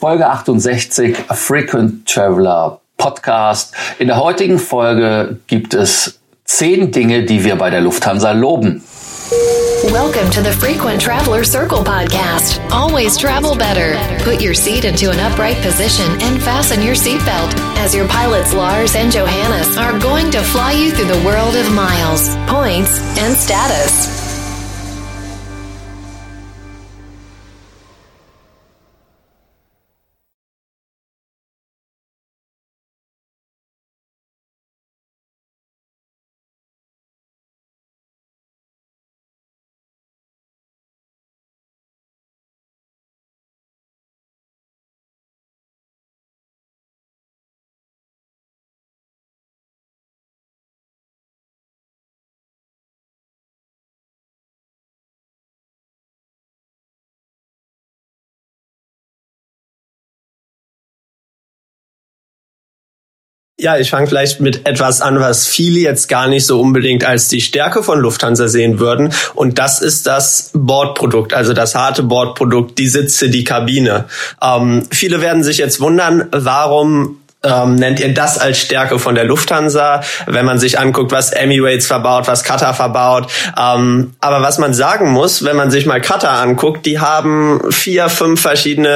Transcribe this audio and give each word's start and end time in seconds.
Folge 0.00 0.24
68 0.24 1.24
A 1.28 1.34
Frequent 1.34 2.06
Traveler 2.06 2.78
Podcast. 2.98 3.74
In 3.98 4.06
der 4.06 4.22
heutigen 4.22 4.60
Folge 4.60 5.40
gibt 5.48 5.74
es 5.74 6.20
zehn 6.44 6.92
Dinge, 6.92 7.24
die 7.24 7.42
wir 7.42 7.56
bei 7.56 7.68
der 7.68 7.80
Lufthansa 7.80 8.30
loben. 8.30 8.80
Welcome 9.90 10.30
to 10.30 10.40
the 10.40 10.52
Frequent 10.52 11.02
Traveler 11.02 11.42
Circle 11.42 11.82
podcast. 11.82 12.60
Always 12.70 13.16
travel 13.16 13.56
better. 13.56 13.98
Put 14.22 14.40
your 14.40 14.54
seat 14.54 14.84
into 14.84 15.10
an 15.10 15.18
upright 15.18 15.60
position 15.62 16.06
and 16.22 16.40
fasten 16.42 16.80
your 16.80 16.94
seatbelt 16.94 17.52
as 17.78 17.92
your 17.92 18.06
pilots 18.06 18.54
Lars 18.54 18.94
and 18.94 19.10
Johannes 19.10 19.76
are 19.76 19.98
going 19.98 20.30
to 20.30 20.40
fly 20.42 20.72
you 20.72 20.92
through 20.92 21.12
the 21.12 21.26
world 21.26 21.56
of 21.56 21.72
miles, 21.72 22.36
points, 22.46 23.00
and 23.18 23.36
status. 23.36 24.17
Ja, 63.60 63.76
ich 63.76 63.90
fange 63.90 64.06
vielleicht 64.06 64.38
mit 64.38 64.68
etwas 64.68 65.00
an, 65.00 65.18
was 65.18 65.48
viele 65.48 65.80
jetzt 65.80 66.08
gar 66.08 66.28
nicht 66.28 66.46
so 66.46 66.60
unbedingt 66.60 67.04
als 67.04 67.26
die 67.26 67.40
Stärke 67.40 67.82
von 67.82 67.98
Lufthansa 67.98 68.46
sehen 68.46 68.78
würden. 68.78 69.12
Und 69.34 69.58
das 69.58 69.80
ist 69.80 70.06
das 70.06 70.52
Bordprodukt, 70.54 71.34
also 71.34 71.54
das 71.54 71.74
harte 71.74 72.04
Bordprodukt, 72.04 72.78
die 72.78 72.86
Sitze, 72.86 73.30
die 73.30 73.42
Kabine. 73.42 74.04
Ähm, 74.40 74.84
viele 74.92 75.20
werden 75.20 75.42
sich 75.42 75.58
jetzt 75.58 75.80
wundern, 75.80 76.28
warum 76.30 77.18
ähm, 77.44 77.76
nennt 77.76 78.00
ihr 78.00 78.12
das 78.12 78.38
als 78.38 78.58
Stärke 78.58 78.98
von 78.98 79.14
der 79.14 79.24
Lufthansa, 79.24 80.02
wenn 80.26 80.44
man 80.44 80.58
sich 80.58 80.78
anguckt, 80.78 81.12
was 81.12 81.30
Emirates 81.30 81.86
verbaut, 81.86 82.26
was 82.26 82.42
Qatar 82.42 82.74
verbaut. 82.74 83.30
Ähm, 83.56 84.14
aber 84.20 84.42
was 84.42 84.58
man 84.58 84.74
sagen 84.74 85.10
muss, 85.12 85.44
wenn 85.44 85.56
man 85.56 85.70
sich 85.70 85.86
mal 85.86 86.00
Qatar 86.00 86.40
anguckt, 86.40 86.84
die 86.84 86.98
haben 86.98 87.60
vier, 87.70 88.08
fünf 88.08 88.40
verschiedene 88.40 88.88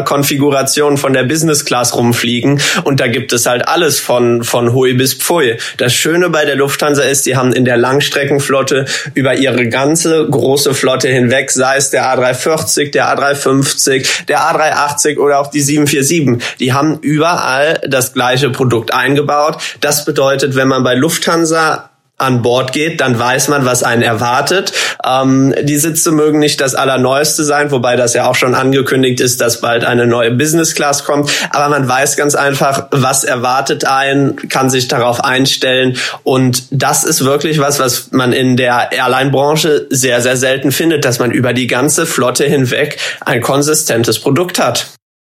äh, 0.00 0.04
Konfigurationen 0.04 0.96
von 0.96 1.12
der 1.12 1.24
Business 1.24 1.66
Class 1.66 1.94
rumfliegen 1.94 2.60
und 2.84 3.00
da 3.00 3.06
gibt 3.06 3.34
es 3.34 3.44
halt 3.44 3.68
alles 3.68 4.00
von, 4.00 4.44
von 4.44 4.72
Hui 4.72 4.94
bis 4.94 5.12
Pfui. 5.14 5.58
Das 5.76 5.92
Schöne 5.92 6.30
bei 6.30 6.46
der 6.46 6.56
Lufthansa 6.56 7.02
ist, 7.02 7.26
die 7.26 7.36
haben 7.36 7.52
in 7.52 7.66
der 7.66 7.76
Langstreckenflotte 7.76 8.86
über 9.12 9.34
ihre 9.34 9.68
ganze 9.68 10.26
große 10.26 10.72
Flotte 10.72 11.08
hinweg, 11.08 11.50
sei 11.50 11.76
es 11.76 11.90
der 11.90 12.04
A340, 12.06 12.92
der 12.92 13.14
A350, 13.14 14.26
der 14.26 14.40
A380 14.40 15.18
oder 15.18 15.40
auch 15.40 15.50
die 15.50 15.60
747, 15.60 16.58
die 16.60 16.72
haben 16.72 16.98
überall 17.00 17.78
das 17.90 18.14
gleiche 18.14 18.50
Produkt 18.50 18.94
eingebaut. 18.94 19.58
Das 19.80 20.04
bedeutet, 20.04 20.56
wenn 20.56 20.68
man 20.68 20.82
bei 20.82 20.94
Lufthansa 20.94 21.90
an 22.20 22.42
Bord 22.42 22.72
geht, 22.72 23.00
dann 23.00 23.18
weiß 23.18 23.48
man, 23.48 23.64
was 23.64 23.82
einen 23.82 24.02
erwartet. 24.02 24.72
Ähm, 25.04 25.54
die 25.62 25.78
Sitze 25.78 26.12
mögen 26.12 26.38
nicht 26.38 26.60
das 26.60 26.74
allerneueste 26.74 27.44
sein, 27.44 27.70
wobei 27.70 27.96
das 27.96 28.12
ja 28.12 28.28
auch 28.28 28.34
schon 28.34 28.54
angekündigt 28.54 29.20
ist, 29.20 29.40
dass 29.40 29.60
bald 29.60 29.84
eine 29.84 30.06
neue 30.06 30.30
Business 30.30 30.74
Class 30.74 31.04
kommt. 31.04 31.30
Aber 31.50 31.70
man 31.70 31.88
weiß 31.88 32.16
ganz 32.16 32.34
einfach, 32.34 32.88
was 32.90 33.24
erwartet 33.24 33.86
einen, 33.86 34.36
kann 34.48 34.68
sich 34.68 34.86
darauf 34.88 35.24
einstellen. 35.24 35.96
Und 36.22 36.64
das 36.70 37.04
ist 37.04 37.24
wirklich 37.24 37.58
was, 37.58 37.78
was 37.78 38.12
man 38.12 38.32
in 38.32 38.56
der 38.56 38.92
Airline-Branche 38.92 39.86
sehr, 39.88 40.20
sehr 40.20 40.36
selten 40.36 40.72
findet, 40.72 41.06
dass 41.06 41.18
man 41.18 41.30
über 41.30 41.54
die 41.54 41.66
ganze 41.66 42.04
Flotte 42.04 42.44
hinweg 42.44 42.98
ein 43.24 43.40
konsistentes 43.40 44.18
Produkt 44.18 44.58
hat. 44.58 44.88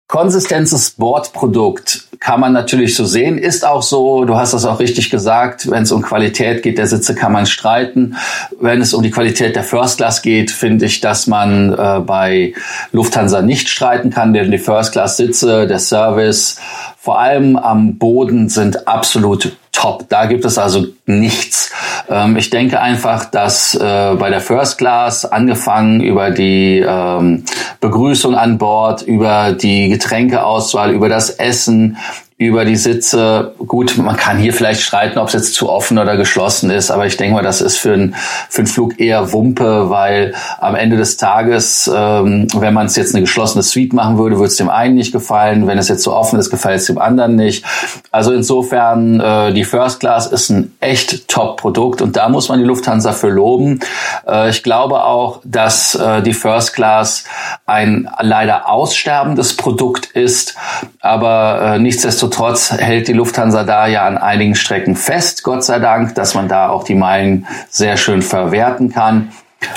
Konsistentes 0.08 0.92
Bordprodukt 0.92 2.05
kann 2.20 2.40
man 2.40 2.52
natürlich 2.52 2.94
so 2.94 3.04
sehen, 3.04 3.38
ist 3.38 3.64
auch 3.64 3.82
so. 3.82 4.24
Du 4.24 4.36
hast 4.36 4.54
das 4.54 4.64
auch 4.64 4.80
richtig 4.80 5.10
gesagt. 5.10 5.70
Wenn 5.70 5.82
es 5.82 5.92
um 5.92 6.02
Qualität 6.02 6.62
geht 6.62 6.78
der 6.78 6.86
Sitze, 6.86 7.14
kann 7.14 7.32
man 7.32 7.46
streiten. 7.46 8.16
Wenn 8.60 8.80
es 8.80 8.94
um 8.94 9.02
die 9.02 9.10
Qualität 9.10 9.56
der 9.56 9.62
First 9.62 9.98
Class 9.98 10.22
geht, 10.22 10.50
finde 10.50 10.86
ich, 10.86 11.00
dass 11.00 11.26
man 11.26 11.72
äh, 11.72 12.00
bei 12.00 12.54
Lufthansa 12.92 13.42
nicht 13.42 13.68
streiten 13.68 14.10
kann, 14.10 14.32
denn 14.32 14.50
die 14.50 14.58
First 14.58 14.92
Class 14.92 15.16
Sitze, 15.16 15.66
der 15.66 15.78
Service, 15.78 16.58
vor 17.06 17.20
allem 17.20 17.56
am 17.56 17.98
Boden 17.98 18.48
sind 18.48 18.88
absolut 18.88 19.56
top. 19.70 20.08
Da 20.08 20.26
gibt 20.26 20.44
es 20.44 20.58
also 20.58 20.86
nichts. 21.06 21.70
Ähm, 22.08 22.36
ich 22.36 22.50
denke 22.50 22.80
einfach, 22.80 23.26
dass 23.26 23.76
äh, 23.76 24.16
bei 24.18 24.28
der 24.28 24.40
First 24.40 24.76
Class 24.76 25.24
angefangen 25.24 26.00
über 26.00 26.32
die 26.32 26.84
ähm, 26.84 27.44
Begrüßung 27.80 28.34
an 28.34 28.58
Bord, 28.58 29.02
über 29.02 29.52
die 29.52 29.88
Getränkeauswahl, 29.88 30.90
über 30.90 31.08
das 31.08 31.30
Essen, 31.30 31.96
über 32.38 32.66
die 32.66 32.76
Sitze. 32.76 33.54
Gut, 33.66 33.96
man 33.96 34.16
kann 34.16 34.36
hier 34.36 34.52
vielleicht 34.52 34.82
streiten, 34.82 35.18
ob 35.18 35.28
es 35.28 35.32
jetzt 35.32 35.54
zu 35.54 35.70
offen 35.70 35.98
oder 35.98 36.18
geschlossen 36.18 36.70
ist, 36.70 36.90
aber 36.90 37.06
ich 37.06 37.16
denke 37.16 37.34
mal, 37.34 37.42
das 37.42 37.62
ist 37.62 37.78
für, 37.78 37.94
ein, 37.94 38.14
für 38.50 38.58
einen 38.58 38.66
Flug 38.66 39.00
eher 39.00 39.32
Wumpe, 39.32 39.88
weil 39.88 40.34
am 40.60 40.74
Ende 40.74 40.98
des 40.98 41.16
Tages, 41.16 41.90
ähm, 41.94 42.46
wenn 42.54 42.74
man 42.74 42.86
es 42.86 42.96
jetzt 42.96 43.14
eine 43.14 43.22
geschlossene 43.22 43.62
Suite 43.62 43.94
machen 43.94 44.18
würde, 44.18 44.36
würde 44.36 44.48
es 44.48 44.56
dem 44.56 44.68
einen 44.68 44.96
nicht 44.96 45.12
gefallen. 45.12 45.66
Wenn 45.66 45.78
es 45.78 45.88
jetzt 45.88 46.02
zu 46.02 46.12
offen 46.12 46.38
ist, 46.38 46.50
gefällt 46.50 46.80
es 46.80 46.86
dem 46.86 46.98
anderen 46.98 47.36
nicht. 47.36 47.64
Also 48.10 48.32
insofern, 48.32 49.18
äh, 49.18 49.54
die 49.54 49.64
First 49.64 50.00
Class 50.00 50.26
ist 50.26 50.50
ein 50.50 50.74
echt 50.80 51.28
Top-Produkt 51.28 52.02
und 52.02 52.18
da 52.18 52.28
muss 52.28 52.50
man 52.50 52.58
die 52.58 52.66
Lufthansa 52.66 53.12
für 53.12 53.30
loben. 53.30 53.80
Äh, 54.28 54.50
ich 54.50 54.62
glaube 54.62 55.04
auch, 55.04 55.40
dass 55.44 55.94
äh, 55.94 56.20
die 56.20 56.34
First 56.34 56.74
Class 56.74 57.24
ein 57.64 58.10
leider 58.20 58.68
aussterbendes 58.68 59.56
Produkt 59.56 60.10
ist, 60.10 60.54
aber 61.00 61.76
äh, 61.76 61.78
nichtsdestotrotz 61.78 62.25
Nichtsdestotrotz 62.26 62.72
hält 62.72 63.06
die 63.06 63.12
Lufthansa 63.12 63.62
da 63.62 63.86
ja 63.86 64.04
an 64.04 64.18
einigen 64.18 64.56
Strecken 64.56 64.96
fest, 64.96 65.44
Gott 65.44 65.62
sei 65.62 65.78
Dank, 65.78 66.16
dass 66.16 66.34
man 66.34 66.48
da 66.48 66.70
auch 66.70 66.82
die 66.82 66.96
Meilen 66.96 67.46
sehr 67.70 67.96
schön 67.96 68.20
verwerten 68.20 68.92
kann. 68.92 69.30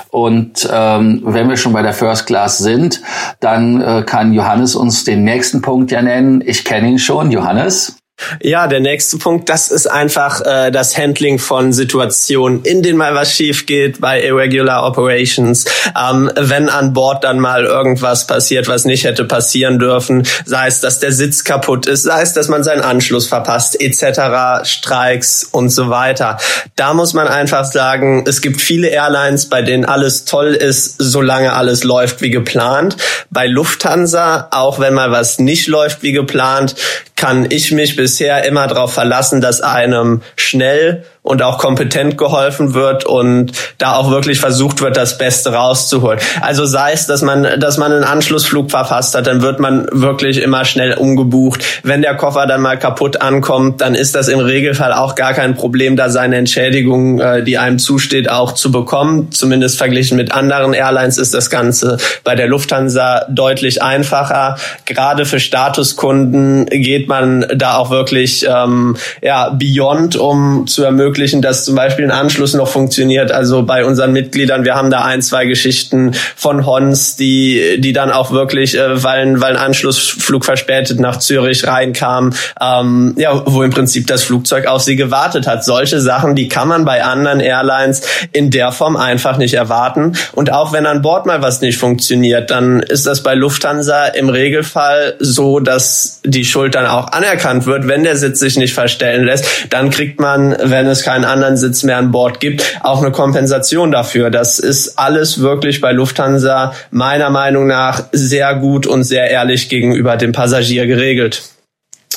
Und 0.09 0.67
ähm, 0.71 1.21
wenn 1.23 1.47
wir 1.47 1.57
schon 1.57 1.73
bei 1.73 1.83
der 1.83 1.93
First 1.93 2.25
Class 2.25 2.57
sind, 2.57 3.01
dann 3.39 3.81
äh, 3.81 4.03
kann 4.03 4.33
Johannes 4.33 4.75
uns 4.75 5.03
den 5.03 5.23
nächsten 5.23 5.61
Punkt 5.61 5.91
ja 5.91 6.01
nennen. 6.01 6.41
Ich 6.43 6.65
kenne 6.65 6.89
ihn 6.89 6.99
schon. 6.99 7.29
Johannes? 7.29 7.98
Ja, 8.41 8.67
der 8.67 8.79
nächste 8.79 9.17
Punkt, 9.17 9.49
das 9.49 9.71
ist 9.71 9.87
einfach 9.87 10.41
äh, 10.41 10.71
das 10.71 10.97
Handling 10.97 11.39
von 11.39 11.73
Situationen, 11.73 12.63
in 12.63 12.81
denen 12.81 12.97
mal 12.97 13.15
was 13.15 13.33
schief 13.33 13.65
geht 13.65 14.01
bei 14.01 14.21
Irregular 14.23 14.85
Operations. 14.85 15.65
Ähm, 15.97 16.29
wenn 16.35 16.69
an 16.69 16.93
Bord 16.93 17.23
dann 17.23 17.39
mal 17.39 17.65
irgendwas 17.65 18.27
passiert, 18.27 18.67
was 18.67 18.85
nicht 18.85 19.05
hätte 19.05 19.25
passieren 19.25 19.79
dürfen, 19.79 20.27
sei 20.45 20.67
es, 20.67 20.81
dass 20.81 20.99
der 20.99 21.11
Sitz 21.11 21.43
kaputt 21.43 21.85
ist, 21.85 22.03
sei 22.03 22.21
es, 22.21 22.33
dass 22.33 22.49
man 22.49 22.63
seinen 22.63 22.81
Anschluss 22.81 23.27
verpasst, 23.27 23.79
etc., 23.79 24.63
Streiks 24.63 25.43
und 25.43 25.69
so 25.69 25.89
weiter. 25.89 26.37
Da 26.75 26.93
muss 26.93 27.13
man 27.13 27.27
einfach 27.27 27.65
sagen, 27.65 28.25
es 28.27 28.41
gibt 28.41 28.61
viele 28.61 28.89
Airlines, 28.89 29.47
bei 29.47 29.61
denen 29.61 29.85
alles 29.85 30.25
toll 30.25 30.53
ist, 30.53 30.95
solange 30.97 31.53
alles 31.53 31.83
läuft 31.83 32.21
wie 32.21 32.31
geplant. 32.31 32.97
Bei 33.29 33.47
Lufthansa, 33.47 34.47
auch 34.51 34.79
wenn 34.79 34.93
mal 34.93 35.11
was 35.11 35.39
nicht 35.39 35.67
läuft 35.67 36.03
wie 36.03 36.11
geplant, 36.11 36.75
kann 37.19 37.47
ich 37.49 37.71
mich 37.73 37.97
bisher 38.09 38.43
immer 38.45 38.65
darauf 38.65 38.91
verlassen, 38.91 39.39
dass 39.39 39.61
einem 39.61 40.23
schnell 40.35 41.05
und 41.29 41.43
auch 41.43 41.59
kompetent 41.59 42.17
geholfen 42.17 42.73
wird 42.73 43.05
und 43.05 43.51
da 43.77 43.93
auch 43.93 44.09
wirklich 44.09 44.39
versucht 44.39 44.81
wird, 44.81 44.97
das 44.97 45.19
Beste 45.19 45.53
rauszuholen. 45.53 46.19
Also 46.41 46.65
sei 46.65 46.91
es, 46.93 47.05
dass 47.05 47.21
man, 47.21 47.59
dass 47.59 47.77
man 47.77 47.91
einen 47.91 48.03
Anschlussflug 48.03 48.71
verfasst 48.71 49.13
hat, 49.13 49.27
dann 49.27 49.43
wird 49.43 49.59
man 49.59 49.85
wirklich 49.91 50.41
immer 50.41 50.65
schnell 50.65 50.95
umgebucht. 50.95 51.63
Wenn 51.83 52.01
der 52.01 52.15
Koffer 52.15 52.47
dann 52.47 52.61
mal 52.61 52.79
kaputt 52.79 53.21
ankommt, 53.21 53.79
dann 53.79 53.93
ist 53.93 54.15
das 54.15 54.27
im 54.27 54.39
Regelfall 54.39 54.91
auch 54.91 55.13
gar 55.13 55.33
kein 55.33 55.53
Problem, 55.53 55.95
da 55.95 56.09
seine 56.09 56.37
Entschädigung, 56.37 57.19
äh, 57.19 57.43
die 57.43 57.59
einem 57.59 57.77
zusteht, 57.77 58.27
auch 58.27 58.53
zu 58.53 58.71
bekommen. 58.71 59.31
Zumindest 59.31 59.77
verglichen 59.77 60.17
mit 60.17 60.31
anderen 60.31 60.73
Airlines 60.73 61.19
ist 61.19 61.35
das 61.35 61.51
Ganze 61.51 61.97
bei 62.23 62.33
der 62.33 62.47
Lufthansa 62.47 63.27
deutlich 63.29 63.83
einfacher. 63.83 64.57
Gerade 64.85 65.25
für 65.25 65.39
Statuskunden 65.39 66.65
geht 66.65 67.07
man 67.07 67.45
da 67.55 67.77
auch 67.77 67.91
wirklich 67.91 68.47
ähm, 68.49 68.97
ja 69.21 69.49
beyond, 69.49 70.15
um 70.15 70.65
zu 70.65 70.83
ermöglichen, 70.83 71.18
ermöglichen, 71.19 71.41
dass 71.41 71.65
zum 71.65 71.75
Beispiel 71.75 72.05
ein 72.05 72.11
Anschluss 72.11 72.53
noch 72.53 72.69
funktioniert. 72.69 73.31
Also 73.31 73.63
bei 73.63 73.83
unseren 73.83 74.13
Mitgliedern, 74.13 74.63
wir 74.63 74.75
haben 74.75 74.89
da 74.89 75.03
ein, 75.03 75.21
zwei 75.21 75.45
Geschichten 75.45 76.13
von 76.35 76.65
Hons, 76.65 77.17
die, 77.17 77.79
die 77.79 77.93
dann 77.93 78.11
auch 78.11 78.31
wirklich, 78.31 78.77
äh, 78.77 79.03
weil, 79.03 79.41
weil 79.41 79.55
ein 79.55 79.57
Anschlussflug 79.57 80.45
verspätet 80.45 80.99
nach 80.99 81.19
Zürich 81.19 81.67
reinkam, 81.67 82.33
ähm, 82.61 83.15
ja, 83.17 83.43
wo 83.45 83.63
im 83.63 83.71
Prinzip 83.71 84.07
das 84.07 84.23
Flugzeug 84.23 84.67
auf 84.67 84.81
sie 84.81 84.95
gewartet 84.95 85.45
hat. 85.45 85.63
Solche 85.65 85.99
Sachen, 85.99 86.35
die 86.35 86.47
kann 86.47 86.67
man 86.67 86.85
bei 86.85 87.03
anderen 87.03 87.39
Airlines 87.39 88.01
in 88.31 88.49
der 88.49 88.71
Form 88.71 88.95
einfach 88.95 89.37
nicht 89.37 89.53
erwarten. 89.53 90.13
Und 90.33 90.51
auch 90.51 90.71
wenn 90.71 90.85
an 90.85 91.01
Bord 91.01 91.25
mal 91.25 91.41
was 91.41 91.61
nicht 91.61 91.77
funktioniert, 91.77 92.49
dann 92.49 92.79
ist 92.79 93.05
das 93.05 93.23
bei 93.23 93.35
Lufthansa 93.35 94.05
im 94.05 94.29
Regelfall 94.29 95.15
so, 95.19 95.59
dass 95.59 96.21
die 96.23 96.45
Schuld 96.45 96.75
dann 96.75 96.85
auch 96.85 97.11
anerkannt 97.11 97.65
wird, 97.65 97.87
wenn 97.87 98.03
der 98.03 98.15
Sitz 98.15 98.39
sich 98.39 98.57
nicht 98.57 98.73
verstellen 98.73 99.25
lässt. 99.25 99.45
Dann 99.69 99.89
kriegt 99.89 100.19
man, 100.19 100.55
wenn 100.63 100.87
es 100.87 100.98
keinen 101.03 101.25
anderen 101.25 101.57
Sitz 101.57 101.83
mehr 101.83 101.97
an 101.97 102.11
Bord 102.11 102.39
gibt, 102.39 102.79
auch 102.81 103.01
eine 103.01 103.11
Kompensation 103.11 103.91
dafür. 103.91 104.29
Das 104.29 104.59
ist 104.59 104.97
alles 104.97 105.39
wirklich 105.39 105.81
bei 105.81 105.91
Lufthansa 105.91 106.73
meiner 106.91 107.29
Meinung 107.29 107.67
nach 107.67 108.03
sehr 108.11 108.55
gut 108.55 108.87
und 108.87 109.03
sehr 109.03 109.29
ehrlich 109.29 109.69
gegenüber 109.69 110.17
dem 110.17 110.31
Passagier 110.31 110.87
geregelt. 110.87 111.43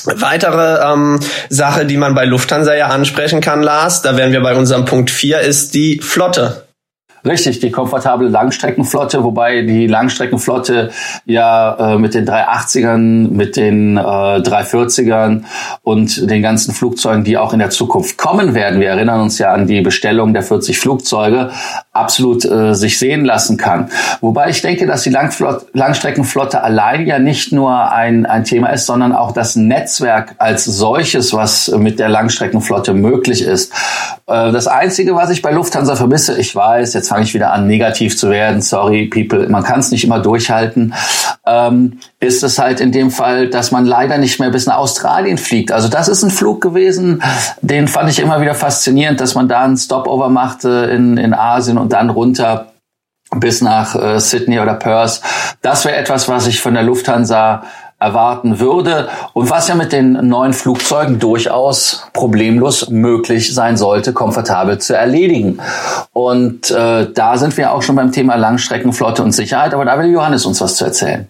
Weitere 0.04 0.92
ähm, 0.92 1.20
Sache, 1.48 1.86
die 1.86 1.96
man 1.96 2.14
bei 2.14 2.24
Lufthansa 2.24 2.74
ja 2.74 2.88
ansprechen 2.88 3.40
kann, 3.40 3.62
Lars, 3.62 4.02
da 4.02 4.16
wären 4.16 4.32
wir 4.32 4.40
bei 4.40 4.54
unserem 4.54 4.84
Punkt 4.84 5.10
4, 5.10 5.40
ist 5.40 5.74
die 5.74 6.00
Flotte. 6.00 6.64
Richtig, 7.24 7.60
die 7.60 7.70
komfortable 7.70 8.28
Langstreckenflotte, 8.28 9.22
wobei 9.22 9.62
die 9.62 9.86
Langstreckenflotte 9.86 10.90
ja 11.24 11.94
äh, 11.94 11.98
mit 11.98 12.14
den 12.14 12.26
380ern, 12.26 13.30
mit 13.30 13.56
den 13.56 13.96
äh, 13.96 14.00
340ern 14.00 15.44
und 15.82 16.28
den 16.28 16.42
ganzen 16.42 16.74
Flugzeugen, 16.74 17.22
die 17.22 17.38
auch 17.38 17.52
in 17.52 17.60
der 17.60 17.70
Zukunft 17.70 18.18
kommen 18.18 18.54
werden, 18.54 18.80
wir 18.80 18.88
erinnern 18.88 19.20
uns 19.20 19.38
ja 19.38 19.52
an 19.52 19.68
die 19.68 19.82
Bestellung 19.82 20.32
der 20.32 20.42
40 20.42 20.78
Flugzeuge, 20.78 21.50
absolut 21.92 22.44
äh, 22.44 22.74
sich 22.74 22.98
sehen 22.98 23.24
lassen 23.24 23.58
kann. 23.58 23.90
Wobei 24.20 24.48
ich 24.48 24.62
denke, 24.62 24.86
dass 24.86 25.02
die 25.02 25.10
Langflot 25.10 25.66
Langstreckenflotte 25.74 26.62
allein 26.62 27.06
ja 27.06 27.18
nicht 27.18 27.52
nur 27.52 27.92
ein, 27.92 28.24
ein 28.24 28.44
Thema 28.44 28.68
ist, 28.68 28.86
sondern 28.86 29.12
auch 29.12 29.32
das 29.32 29.56
Netzwerk 29.56 30.34
als 30.38 30.64
solches, 30.64 31.34
was 31.34 31.68
mit 31.68 31.98
der 31.98 32.08
Langstreckenflotte 32.08 32.94
möglich 32.94 33.42
ist. 33.42 33.72
Äh, 34.26 34.52
das 34.52 34.66
Einzige, 34.66 35.14
was 35.14 35.30
ich 35.30 35.42
bei 35.42 35.52
Lufthansa 35.52 35.94
vermisse, 35.94 36.38
ich 36.38 36.56
weiß, 36.56 36.94
jetzt 36.94 37.08
fange 37.08 37.24
ich 37.24 37.34
wieder 37.34 37.52
an, 37.52 37.66
negativ 37.66 38.16
zu 38.16 38.30
werden. 38.30 38.62
Sorry, 38.62 39.06
people, 39.06 39.48
man 39.48 39.62
kann 39.62 39.80
es 39.80 39.90
nicht 39.90 40.04
immer 40.04 40.20
durchhalten. 40.20 40.94
Ähm, 41.44 41.98
ist 42.22 42.44
es 42.44 42.58
halt 42.58 42.80
in 42.80 42.92
dem 42.92 43.10
Fall, 43.10 43.48
dass 43.48 43.72
man 43.72 43.84
leider 43.84 44.16
nicht 44.16 44.38
mehr 44.38 44.50
bis 44.50 44.66
nach 44.66 44.76
Australien 44.76 45.38
fliegt. 45.38 45.72
Also 45.72 45.88
das 45.88 46.06
ist 46.06 46.22
ein 46.22 46.30
Flug 46.30 46.60
gewesen, 46.60 47.20
den 47.62 47.88
fand 47.88 48.08
ich 48.10 48.20
immer 48.20 48.40
wieder 48.40 48.54
faszinierend, 48.54 49.20
dass 49.20 49.34
man 49.34 49.48
da 49.48 49.62
einen 49.62 49.76
Stopover 49.76 50.28
machte 50.28 50.68
in, 50.94 51.16
in 51.16 51.34
Asien 51.34 51.78
und 51.78 51.92
dann 51.92 52.10
runter 52.10 52.68
bis 53.34 53.60
nach 53.60 53.96
äh, 53.96 54.20
Sydney 54.20 54.60
oder 54.60 54.74
Perth. 54.74 55.20
Das 55.62 55.84
wäre 55.84 55.96
etwas, 55.96 56.28
was 56.28 56.46
ich 56.46 56.60
von 56.60 56.74
der 56.74 56.84
Lufthansa 56.84 57.64
erwarten 57.98 58.60
würde 58.60 59.08
und 59.32 59.50
was 59.50 59.66
ja 59.66 59.74
mit 59.74 59.92
den 59.92 60.12
neuen 60.28 60.52
Flugzeugen 60.52 61.18
durchaus 61.18 62.08
problemlos 62.12 62.88
möglich 62.88 63.52
sein 63.52 63.76
sollte, 63.76 64.12
komfortabel 64.12 64.78
zu 64.78 64.96
erledigen. 64.96 65.58
Und 66.12 66.70
äh, 66.70 67.10
da 67.12 67.36
sind 67.36 67.56
wir 67.56 67.72
auch 67.72 67.82
schon 67.82 67.96
beim 67.96 68.12
Thema 68.12 68.36
Langstreckenflotte 68.36 69.24
und 69.24 69.32
Sicherheit, 69.32 69.74
aber 69.74 69.84
da 69.84 69.98
will 69.98 70.12
Johannes 70.12 70.46
uns 70.46 70.60
was 70.60 70.76
zu 70.76 70.84
erzählen. 70.84 71.28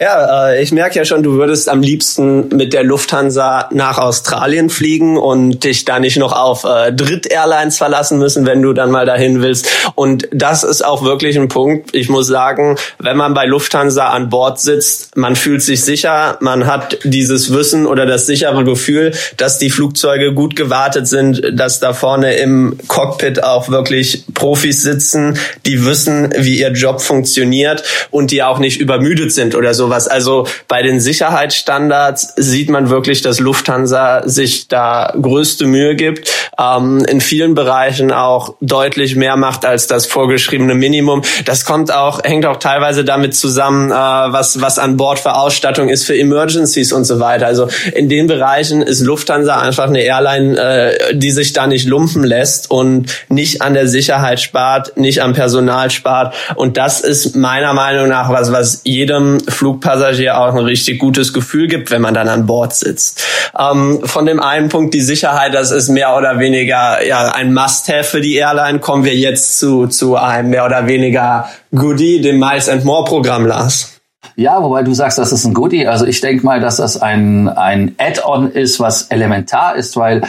Ja, 0.00 0.48
äh, 0.48 0.60
ich 0.60 0.72
merke 0.72 0.98
ja 0.98 1.04
schon, 1.04 1.22
du 1.22 1.34
würdest 1.34 1.68
am 1.68 1.80
liebsten 1.80 2.48
mit 2.48 2.72
der 2.72 2.82
Lufthansa 2.82 3.68
nach 3.70 3.98
Australien 3.98 4.68
fliegen 4.68 5.16
und 5.16 5.62
dich 5.62 5.84
da 5.84 6.00
nicht 6.00 6.16
noch 6.16 6.32
auf 6.32 6.64
äh, 6.64 6.92
Dritt-Airlines 6.92 7.78
verlassen 7.78 8.18
müssen, 8.18 8.44
wenn 8.44 8.60
du 8.60 8.72
dann 8.72 8.90
mal 8.90 9.06
dahin 9.06 9.40
willst. 9.40 9.68
Und 9.94 10.26
das 10.32 10.64
ist 10.64 10.84
auch 10.84 11.04
wirklich 11.04 11.38
ein 11.38 11.46
Punkt. 11.46 11.94
Ich 11.94 12.08
muss 12.08 12.26
sagen, 12.26 12.76
wenn 12.98 13.16
man 13.16 13.34
bei 13.34 13.46
Lufthansa 13.46 14.08
an 14.08 14.30
Bord 14.30 14.58
sitzt, 14.58 15.16
man 15.16 15.36
fühlt 15.36 15.62
sich 15.62 15.84
sicher, 15.84 16.38
man 16.40 16.66
hat 16.66 16.98
dieses 17.04 17.54
Wissen 17.54 17.86
oder 17.86 18.04
das 18.04 18.26
sichere 18.26 18.64
Gefühl, 18.64 19.12
dass 19.36 19.58
die 19.58 19.70
Flugzeuge 19.70 20.34
gut 20.34 20.56
gewartet 20.56 21.06
sind, 21.06 21.40
dass 21.52 21.78
da 21.78 21.92
vorne 21.92 22.34
im 22.38 22.78
Cockpit 22.88 23.44
auch 23.44 23.68
wirklich 23.68 24.24
Profis 24.34 24.82
sitzen, 24.82 25.38
die 25.66 25.86
wissen, 25.86 26.34
wie 26.36 26.58
ihr 26.58 26.72
Job 26.72 27.00
funktioniert 27.00 27.84
und 28.10 28.32
die 28.32 28.42
auch 28.42 28.58
nicht 28.58 28.80
übermüdet 28.80 29.30
sind 29.30 29.54
oder 29.54 29.72
so 29.72 29.83
sowas. 29.84 30.08
Also 30.08 30.46
bei 30.66 30.82
den 30.82 31.00
Sicherheitsstandards 31.00 32.34
sieht 32.36 32.70
man 32.70 32.88
wirklich, 32.88 33.20
dass 33.22 33.38
Lufthansa 33.38 34.22
sich 34.24 34.68
da 34.68 35.12
größte 35.20 35.66
Mühe 35.66 35.94
gibt, 35.94 36.30
ähm, 36.58 37.04
in 37.04 37.20
vielen 37.20 37.54
Bereichen 37.54 38.12
auch 38.12 38.54
deutlich 38.60 39.16
mehr 39.16 39.36
macht 39.36 39.66
als 39.66 39.86
das 39.86 40.06
vorgeschriebene 40.06 40.74
Minimum. 40.74 41.22
Das 41.44 41.64
kommt 41.64 41.92
auch, 41.92 42.22
hängt 42.24 42.46
auch 42.46 42.56
teilweise 42.56 43.04
damit 43.04 43.34
zusammen, 43.34 43.90
äh, 43.90 43.94
was, 43.94 44.60
was 44.60 44.78
an 44.78 44.96
Bord 44.96 45.18
für 45.18 45.34
Ausstattung 45.34 45.88
ist 45.88 46.04
für 46.06 46.16
Emergencies 46.16 46.92
und 46.92 47.04
so 47.04 47.20
weiter. 47.20 47.46
Also 47.46 47.68
in 47.94 48.08
den 48.08 48.26
Bereichen 48.26 48.80
ist 48.80 49.00
Lufthansa 49.00 49.58
einfach 49.58 49.88
eine 49.88 50.02
Airline, 50.02 50.56
äh, 50.56 51.16
die 51.16 51.30
sich 51.30 51.52
da 51.52 51.66
nicht 51.66 51.86
lumpen 51.86 52.24
lässt 52.24 52.70
und 52.70 53.10
nicht 53.28 53.60
an 53.60 53.74
der 53.74 53.88
Sicherheit 53.88 54.40
spart, 54.40 54.96
nicht 54.96 55.20
am 55.22 55.34
Personal 55.34 55.90
spart. 55.90 56.34
Und 56.54 56.76
das 56.78 57.00
ist 57.00 57.36
meiner 57.36 57.74
Meinung 57.74 58.08
nach 58.08 58.30
was, 58.30 58.50
was 58.50 58.80
jedem 58.84 59.40
Flug 59.40 59.73
Flugpassagier 59.74 60.38
auch 60.38 60.54
ein 60.54 60.64
richtig 60.64 60.98
gutes 60.98 61.32
Gefühl 61.32 61.68
gibt, 61.68 61.90
wenn 61.90 62.02
man 62.02 62.14
dann 62.14 62.28
an 62.28 62.46
Bord 62.46 62.74
sitzt. 62.74 63.24
Ähm, 63.58 64.00
von 64.04 64.26
dem 64.26 64.40
einen 64.40 64.68
Punkt 64.68 64.94
die 64.94 65.00
Sicherheit, 65.00 65.54
das 65.54 65.70
ist 65.70 65.88
mehr 65.88 66.16
oder 66.16 66.38
weniger 66.38 67.04
ja 67.04 67.28
ein 67.28 67.52
Must-have 67.52 68.04
für 68.04 68.20
die 68.20 68.36
Airline. 68.36 68.78
Kommen 68.78 69.04
wir 69.04 69.14
jetzt 69.14 69.58
zu 69.58 69.86
zu 69.86 70.16
einem 70.16 70.50
mehr 70.50 70.64
oder 70.64 70.86
weniger 70.86 71.48
Goodie, 71.74 72.20
dem 72.20 72.38
Miles 72.38 72.68
and 72.68 72.84
More 72.84 73.04
Programm, 73.04 73.46
Lars. 73.46 73.93
Ja, 74.36 74.60
wobei 74.60 74.82
du 74.82 74.92
sagst, 74.92 75.18
das 75.18 75.30
ist 75.30 75.44
ein 75.44 75.54
Goodie. 75.54 75.86
Also 75.86 76.06
ich 76.06 76.20
denke 76.20 76.44
mal, 76.44 76.60
dass 76.60 76.78
das 76.78 77.00
ein, 77.00 77.48
ein 77.48 77.94
Add-on 77.98 78.50
ist, 78.50 78.80
was 78.80 79.02
elementar 79.04 79.76
ist, 79.76 79.96
weil 79.96 80.22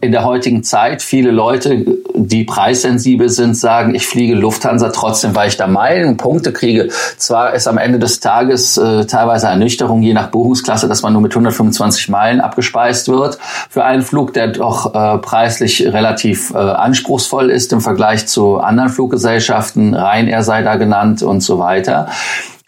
in 0.00 0.12
der 0.12 0.24
heutigen 0.24 0.62
Zeit 0.62 1.02
viele 1.02 1.32
Leute, 1.32 1.84
die 2.14 2.44
preissensibel 2.44 3.28
sind, 3.28 3.56
sagen, 3.56 3.96
ich 3.96 4.06
fliege 4.06 4.36
Lufthansa 4.36 4.90
trotzdem, 4.90 5.34
weil 5.34 5.48
ich 5.48 5.56
da 5.56 5.66
Meilen, 5.66 6.16
Punkte 6.16 6.52
kriege. 6.52 6.88
Zwar 7.16 7.52
ist 7.52 7.66
am 7.66 7.78
Ende 7.78 7.98
des 7.98 8.20
Tages 8.20 8.76
äh, 8.76 9.06
teilweise 9.06 9.48
Ernüchterung, 9.48 10.02
je 10.02 10.14
nach 10.14 10.28
Buchungsklasse, 10.28 10.86
dass 10.86 11.02
man 11.02 11.12
nur 11.12 11.22
mit 11.22 11.32
125 11.32 12.08
Meilen 12.10 12.40
abgespeist 12.40 13.08
wird 13.08 13.38
für 13.68 13.84
einen 13.84 14.02
Flug, 14.02 14.34
der 14.34 14.48
doch 14.48 14.94
äh, 14.94 15.18
preislich 15.18 15.84
relativ 15.84 16.52
äh, 16.52 16.58
anspruchsvoll 16.58 17.50
ist 17.50 17.72
im 17.72 17.80
Vergleich 17.80 18.28
zu 18.28 18.58
anderen 18.58 18.90
Fluggesellschaften. 18.90 19.94
Ryanair 19.94 20.44
sei 20.44 20.62
da 20.62 20.76
genannt 20.76 21.24
und 21.24 21.40
so 21.40 21.58
weiter. 21.58 22.08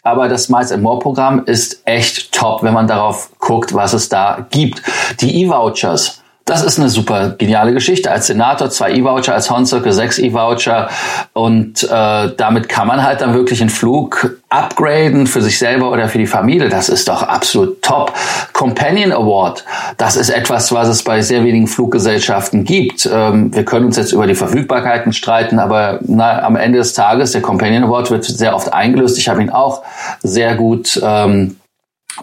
Aber 0.03 0.27
das 0.27 0.49
Miles 0.49 0.71
and 0.71 0.81
More 0.81 0.99
Programm 0.99 1.43
ist 1.45 1.81
echt 1.85 2.31
top, 2.31 2.63
wenn 2.63 2.73
man 2.73 2.87
darauf 2.87 3.29
guckt, 3.39 3.73
was 3.73 3.93
es 3.93 4.09
da 4.09 4.47
gibt. 4.49 4.81
Die 5.19 5.43
E-Vouchers, 5.43 6.20
das 6.51 6.63
ist 6.63 6.77
eine 6.77 6.89
super 6.89 7.29
geniale 7.37 7.73
Geschichte. 7.73 8.11
Als 8.11 8.27
Senator 8.27 8.69
zwei 8.69 8.91
E-Voucher, 8.91 9.33
als 9.33 9.49
Hornzirkel 9.49 9.93
sechs 9.93 10.19
E-Voucher 10.19 10.89
und 11.31 11.83
äh, 11.83 12.29
damit 12.35 12.67
kann 12.67 12.87
man 12.87 13.03
halt 13.03 13.21
dann 13.21 13.33
wirklich 13.33 13.61
einen 13.61 13.69
Flug 13.69 14.37
upgraden 14.49 15.27
für 15.27 15.41
sich 15.41 15.57
selber 15.57 15.91
oder 15.91 16.09
für 16.09 16.17
die 16.17 16.27
Familie. 16.27 16.67
Das 16.67 16.89
ist 16.89 17.07
doch 17.07 17.23
absolut 17.23 17.81
top. 17.81 18.13
Companion 18.51 19.13
Award, 19.13 19.63
das 19.95 20.17
ist 20.17 20.29
etwas, 20.29 20.73
was 20.73 20.89
es 20.89 21.03
bei 21.03 21.21
sehr 21.21 21.45
wenigen 21.45 21.67
Fluggesellschaften 21.67 22.65
gibt. 22.65 23.09
Ähm, 23.11 23.55
wir 23.55 23.63
können 23.63 23.85
uns 23.85 23.95
jetzt 23.95 24.11
über 24.11 24.27
die 24.27 24.35
Verfügbarkeiten 24.35 25.13
streiten, 25.13 25.57
aber 25.57 25.99
na, 26.01 26.41
am 26.43 26.57
Ende 26.57 26.79
des 26.79 26.91
Tages, 26.93 27.31
der 27.31 27.41
Companion 27.41 27.85
Award 27.85 28.11
wird 28.11 28.25
sehr 28.25 28.53
oft 28.53 28.73
eingelöst. 28.73 29.17
Ich 29.17 29.29
habe 29.29 29.41
ihn 29.41 29.51
auch 29.51 29.83
sehr 30.21 30.55
gut 30.55 30.99
ähm, 31.01 31.55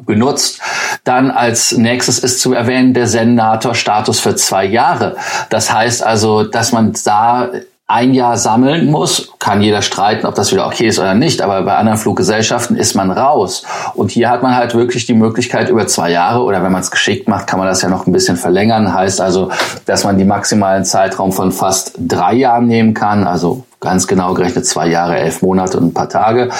genutzt. 0.06 0.60
Dann 1.04 1.30
als 1.30 1.76
nächstes 1.76 2.18
ist 2.18 2.40
zu 2.40 2.52
erwähnen 2.52 2.94
der 2.94 3.06
Senator-Status 3.06 4.20
für 4.20 4.36
zwei 4.36 4.64
Jahre. 4.64 5.16
Das 5.50 5.72
heißt 5.72 6.04
also, 6.04 6.44
dass 6.44 6.72
man 6.72 6.94
da 7.04 7.50
ein 7.90 8.12
Jahr 8.12 8.36
sammeln 8.36 8.90
muss, 8.90 9.32
kann 9.38 9.62
jeder 9.62 9.80
streiten, 9.80 10.26
ob 10.26 10.34
das 10.34 10.52
wieder 10.52 10.66
okay 10.66 10.88
ist 10.88 10.98
oder 10.98 11.14
nicht, 11.14 11.40
aber 11.40 11.62
bei 11.62 11.74
anderen 11.74 11.96
Fluggesellschaften 11.96 12.76
ist 12.76 12.94
man 12.94 13.10
raus. 13.10 13.62
Und 13.94 14.10
hier 14.10 14.28
hat 14.28 14.42
man 14.42 14.54
halt 14.54 14.74
wirklich 14.74 15.06
die 15.06 15.14
Möglichkeit 15.14 15.70
über 15.70 15.86
zwei 15.86 16.10
Jahre 16.10 16.42
oder 16.42 16.62
wenn 16.62 16.70
man 16.70 16.82
es 16.82 16.90
geschickt 16.90 17.28
macht, 17.28 17.46
kann 17.46 17.58
man 17.58 17.66
das 17.66 17.80
ja 17.80 17.88
noch 17.88 18.06
ein 18.06 18.12
bisschen 18.12 18.36
verlängern. 18.36 18.92
Heißt 18.92 19.22
also, 19.22 19.50
dass 19.86 20.04
man 20.04 20.18
die 20.18 20.26
maximalen 20.26 20.84
Zeitraum 20.84 21.32
von 21.32 21.50
fast 21.50 21.94
drei 21.98 22.34
Jahren 22.34 22.66
nehmen 22.66 22.92
kann, 22.92 23.26
also 23.26 23.64
ganz 23.80 24.06
genau 24.06 24.34
gerechnet 24.34 24.66
zwei 24.66 24.88
Jahre, 24.88 25.16
elf 25.16 25.40
Monate 25.40 25.78
und 25.78 25.86
ein 25.86 25.94
paar 25.94 26.10
Tage. 26.10 26.50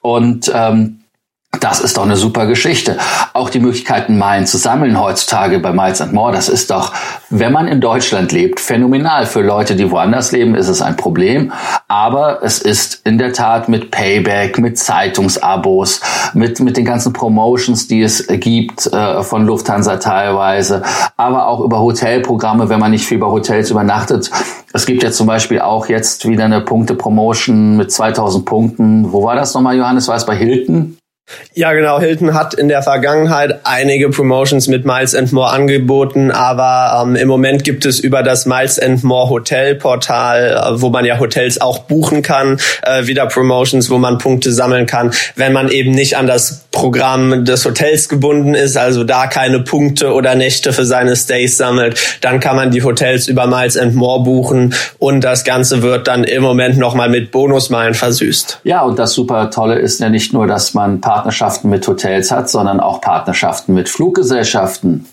Und 0.00 0.50
ähm, 0.52 1.03
Das 1.60 1.80
ist 1.80 1.96
doch 1.96 2.04
eine 2.04 2.16
super 2.16 2.46
Geschichte. 2.46 2.98
Auch 3.32 3.50
die 3.50 3.60
Möglichkeiten, 3.60 4.18
Meilen 4.18 4.46
zu 4.46 4.58
sammeln 4.58 4.98
heutzutage 5.00 5.58
bei 5.58 5.72
Miles 5.72 6.00
and 6.00 6.12
More, 6.12 6.32
das 6.32 6.48
ist 6.48 6.70
doch, 6.70 6.92
wenn 7.30 7.52
man 7.52 7.68
in 7.68 7.80
Deutschland 7.80 8.32
lebt, 8.32 8.60
phänomenal. 8.60 9.26
Für 9.26 9.42
Leute, 9.42 9.76
die 9.76 9.90
woanders 9.90 10.32
leben, 10.32 10.54
ist 10.54 10.68
es 10.68 10.82
ein 10.82 10.96
Problem. 10.96 11.52
Aber 11.88 12.42
es 12.42 12.58
ist 12.58 13.02
in 13.04 13.18
der 13.18 13.32
Tat 13.32 13.68
mit 13.68 13.90
Payback, 13.90 14.58
mit 14.58 14.78
Zeitungsabos, 14.78 16.00
mit, 16.32 16.60
mit 16.60 16.76
den 16.76 16.84
ganzen 16.84 17.12
Promotions, 17.12 17.88
die 17.88 18.02
es 18.02 18.26
gibt 18.28 18.86
äh, 18.86 19.22
von 19.22 19.46
Lufthansa 19.46 19.96
teilweise, 19.96 20.82
aber 21.16 21.46
auch 21.48 21.60
über 21.60 21.80
Hotelprogramme, 21.80 22.68
wenn 22.68 22.80
man 22.80 22.90
nicht 22.90 23.06
viel 23.06 23.18
bei 23.18 23.26
Hotels 23.26 23.70
übernachtet. 23.70 24.30
Es 24.72 24.86
gibt 24.86 25.02
ja 25.02 25.10
zum 25.10 25.26
Beispiel 25.26 25.60
auch 25.60 25.88
jetzt 25.88 26.26
wieder 26.28 26.44
eine 26.44 26.60
Punkte-Promotion 26.60 27.76
mit 27.76 27.92
2000 27.92 28.44
Punkten. 28.44 29.12
Wo 29.12 29.22
war 29.22 29.36
das 29.36 29.54
nochmal, 29.54 29.76
Johannes? 29.76 30.08
War 30.08 30.16
es 30.16 30.26
bei 30.26 30.36
Hilton? 30.36 30.96
Ja, 31.56 31.72
genau. 31.72 32.00
Hilton 32.00 32.34
hat 32.34 32.52
in 32.54 32.68
der 32.68 32.82
Vergangenheit 32.82 33.60
einige 33.64 34.10
Promotions 34.10 34.66
mit 34.66 34.84
Miles 34.84 35.14
and 35.14 35.32
More 35.32 35.50
angeboten, 35.50 36.30
aber 36.30 37.02
ähm, 37.02 37.14
im 37.16 37.28
Moment 37.28 37.64
gibt 37.64 37.86
es 37.86 38.00
über 38.00 38.22
das 38.22 38.44
Miles 38.44 38.78
and 38.78 39.04
More 39.04 39.30
Hotel 39.30 39.76
Portal, 39.76 40.50
äh, 40.50 40.80
wo 40.80 40.90
man 40.90 41.04
ja 41.04 41.18
Hotels 41.20 41.60
auch 41.60 41.78
buchen 41.78 42.22
kann, 42.22 42.58
äh, 42.82 43.06
wieder 43.06 43.26
Promotions, 43.26 43.88
wo 43.88 43.98
man 43.98 44.18
Punkte 44.18 44.52
sammeln 44.52 44.86
kann, 44.86 45.12
wenn 45.36 45.52
man 45.52 45.68
eben 45.68 45.92
nicht 45.92 46.16
an 46.16 46.26
das 46.26 46.64
Programm 46.72 47.44
des 47.44 47.64
Hotels 47.64 48.08
gebunden 48.08 48.54
ist, 48.54 48.76
also 48.76 49.04
da 49.04 49.28
keine 49.28 49.60
Punkte 49.60 50.12
oder 50.12 50.34
Nächte 50.34 50.72
für 50.72 50.84
seine 50.84 51.14
Stays 51.14 51.56
sammelt, 51.56 52.18
dann 52.20 52.40
kann 52.40 52.56
man 52.56 52.72
die 52.72 52.82
Hotels 52.82 53.28
über 53.28 53.46
Miles 53.46 53.76
and 53.76 53.94
More 53.94 54.24
buchen 54.24 54.74
und 54.98 55.22
das 55.22 55.44
Ganze 55.44 55.82
wird 55.82 56.08
dann 56.08 56.24
im 56.24 56.42
Moment 56.42 56.78
nochmal 56.78 57.08
mit 57.08 57.30
Bonusmeilen 57.30 57.94
versüßt. 57.94 58.60
Ja, 58.64 58.82
und 58.82 58.98
das 58.98 59.12
super 59.12 59.50
Tolle 59.50 59.76
ist 59.76 60.00
ja 60.00 60.08
nicht 60.08 60.32
nur, 60.32 60.48
dass 60.48 60.74
man 60.74 61.00
Partnerschaften 61.14 61.68
mit 61.70 61.86
Hotels 61.86 62.32
hat, 62.32 62.50
sondern 62.50 62.80
auch 62.80 63.00
Partnerschaften 63.00 63.72
mit 63.72 63.88
Fluggesellschaften. 63.88 65.06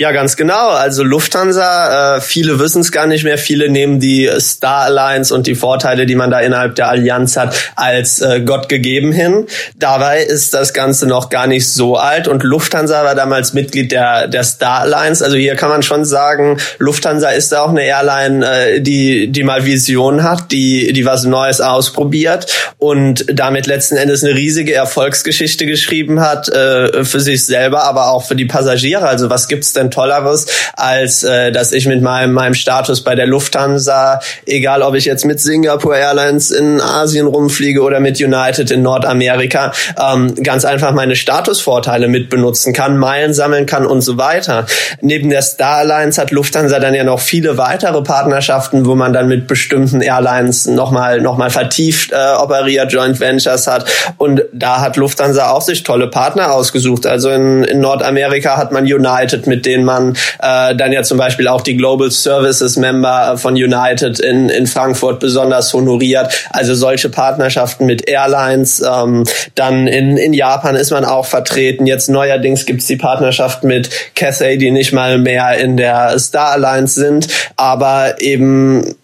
Ja, 0.00 0.12
ganz 0.12 0.36
genau. 0.36 0.68
Also 0.68 1.02
Lufthansa, 1.02 2.18
äh, 2.18 2.20
viele 2.20 2.60
wissen 2.60 2.82
es 2.82 2.92
gar 2.92 3.08
nicht 3.08 3.24
mehr. 3.24 3.36
Viele 3.36 3.68
nehmen 3.68 3.98
die 3.98 4.30
Star 4.38 4.82
Alliance 4.82 5.34
und 5.34 5.48
die 5.48 5.56
Vorteile, 5.56 6.06
die 6.06 6.14
man 6.14 6.30
da 6.30 6.38
innerhalb 6.38 6.76
der 6.76 6.88
Allianz 6.88 7.36
hat, 7.36 7.72
als 7.74 8.20
äh, 8.20 8.40
Gott 8.42 8.68
gegeben 8.68 9.10
hin. 9.10 9.48
Dabei 9.76 10.22
ist 10.22 10.54
das 10.54 10.72
Ganze 10.72 11.08
noch 11.08 11.30
gar 11.30 11.48
nicht 11.48 11.66
so 11.66 11.96
alt 11.96 12.28
und 12.28 12.44
Lufthansa 12.44 13.02
war 13.02 13.16
damals 13.16 13.54
Mitglied 13.54 13.90
der, 13.90 14.28
der 14.28 14.44
Star 14.44 14.82
Alliance. 14.82 15.24
Also 15.24 15.36
hier 15.36 15.56
kann 15.56 15.68
man 15.68 15.82
schon 15.82 16.04
sagen, 16.04 16.58
Lufthansa 16.78 17.30
ist 17.30 17.52
auch 17.52 17.70
eine 17.70 17.82
Airline, 17.82 18.46
äh, 18.46 18.80
die, 18.80 19.32
die 19.32 19.42
mal 19.42 19.64
Vision 19.66 20.22
hat, 20.22 20.52
die, 20.52 20.92
die 20.92 21.06
was 21.06 21.24
Neues 21.24 21.60
ausprobiert 21.60 22.46
und 22.78 23.26
damit 23.32 23.66
letzten 23.66 23.96
Endes 23.96 24.22
eine 24.22 24.36
riesige 24.36 24.74
Erfolgsgeschichte 24.74 25.66
geschrieben 25.66 26.20
hat, 26.20 26.48
äh, 26.50 27.02
für 27.04 27.18
sich 27.18 27.44
selber, 27.44 27.82
aber 27.82 28.12
auch 28.12 28.24
für 28.28 28.36
die 28.36 28.44
Passagiere. 28.44 29.08
Also 29.08 29.28
was 29.28 29.48
gibt's 29.48 29.72
denn 29.72 29.87
Tolleres, 29.90 30.46
als 30.76 31.22
äh, 31.22 31.52
dass 31.52 31.72
ich 31.72 31.86
mit 31.86 32.02
meinem, 32.02 32.32
meinem 32.32 32.54
Status 32.54 33.02
bei 33.02 33.14
der 33.14 33.26
Lufthansa, 33.26 34.20
egal 34.46 34.82
ob 34.82 34.94
ich 34.94 35.04
jetzt 35.04 35.24
mit 35.24 35.40
Singapore 35.40 35.98
Airlines 35.98 36.50
in 36.50 36.80
Asien 36.80 37.26
rumfliege 37.26 37.82
oder 37.82 38.00
mit 38.00 38.20
United 38.20 38.70
in 38.70 38.82
Nordamerika, 38.82 39.72
ähm, 39.98 40.34
ganz 40.42 40.64
einfach 40.64 40.92
meine 40.92 41.16
Statusvorteile 41.16 42.08
mitbenutzen 42.08 42.72
kann, 42.72 42.98
Meilen 42.98 43.34
sammeln 43.34 43.66
kann 43.66 43.86
und 43.86 44.00
so 44.00 44.18
weiter. 44.18 44.66
Neben 45.00 45.30
der 45.30 45.42
Star 45.42 45.78
Alliance 45.78 46.20
hat 46.20 46.30
Lufthansa 46.30 46.78
dann 46.78 46.94
ja 46.94 47.04
noch 47.04 47.20
viele 47.20 47.58
weitere 47.58 48.02
Partnerschaften, 48.02 48.86
wo 48.86 48.94
man 48.94 49.12
dann 49.12 49.28
mit 49.28 49.46
bestimmten 49.46 50.00
Airlines 50.00 50.66
nochmal 50.66 51.20
noch 51.20 51.36
mal 51.36 51.50
vertieft 51.50 52.12
äh, 52.12 52.34
operiert, 52.38 52.92
Joint 52.92 53.20
Ventures 53.20 53.66
hat. 53.66 53.86
Und 54.16 54.42
da 54.52 54.80
hat 54.80 54.96
Lufthansa 54.96 55.50
auch 55.50 55.62
sich 55.62 55.82
tolle 55.82 56.08
Partner 56.08 56.52
ausgesucht. 56.52 57.06
Also 57.06 57.30
in, 57.30 57.64
in 57.64 57.80
Nordamerika 57.80 58.56
hat 58.56 58.72
man 58.72 58.84
United, 58.84 59.46
mit 59.46 59.66
denen 59.66 59.77
man 59.84 60.16
äh, 60.40 60.74
dann 60.74 60.92
ja 60.92 61.02
zum 61.02 61.18
Beispiel 61.18 61.48
auch 61.48 61.62
die 61.62 61.76
Global 61.76 62.10
Services 62.10 62.76
Member 62.76 63.36
von 63.36 63.54
United 63.54 64.20
in, 64.20 64.48
in 64.48 64.66
Frankfurt 64.66 65.20
besonders 65.20 65.72
honoriert. 65.72 66.46
Also 66.50 66.74
solche 66.74 67.08
Partnerschaften 67.08 67.86
mit 67.86 68.08
Airlines. 68.08 68.82
Ähm, 68.82 69.24
dann 69.54 69.86
in, 69.86 70.16
in 70.16 70.32
Japan 70.32 70.76
ist 70.76 70.90
man 70.90 71.04
auch 71.04 71.26
vertreten. 71.26 71.86
Jetzt 71.86 72.08
neuerdings 72.08 72.66
gibt's 72.66 72.86
die 72.86 72.96
Partnerschaft 72.96 73.64
mit 73.64 73.90
Cathay, 74.14 74.58
die 74.58 74.70
nicht 74.70 74.92
mal 74.92 75.18
mehr 75.18 75.58
in 75.58 75.76
der 75.76 76.18
Star 76.18 76.52
Alliance 76.52 76.98
sind, 76.98 77.28
aber 77.56 78.20
eben 78.20 78.94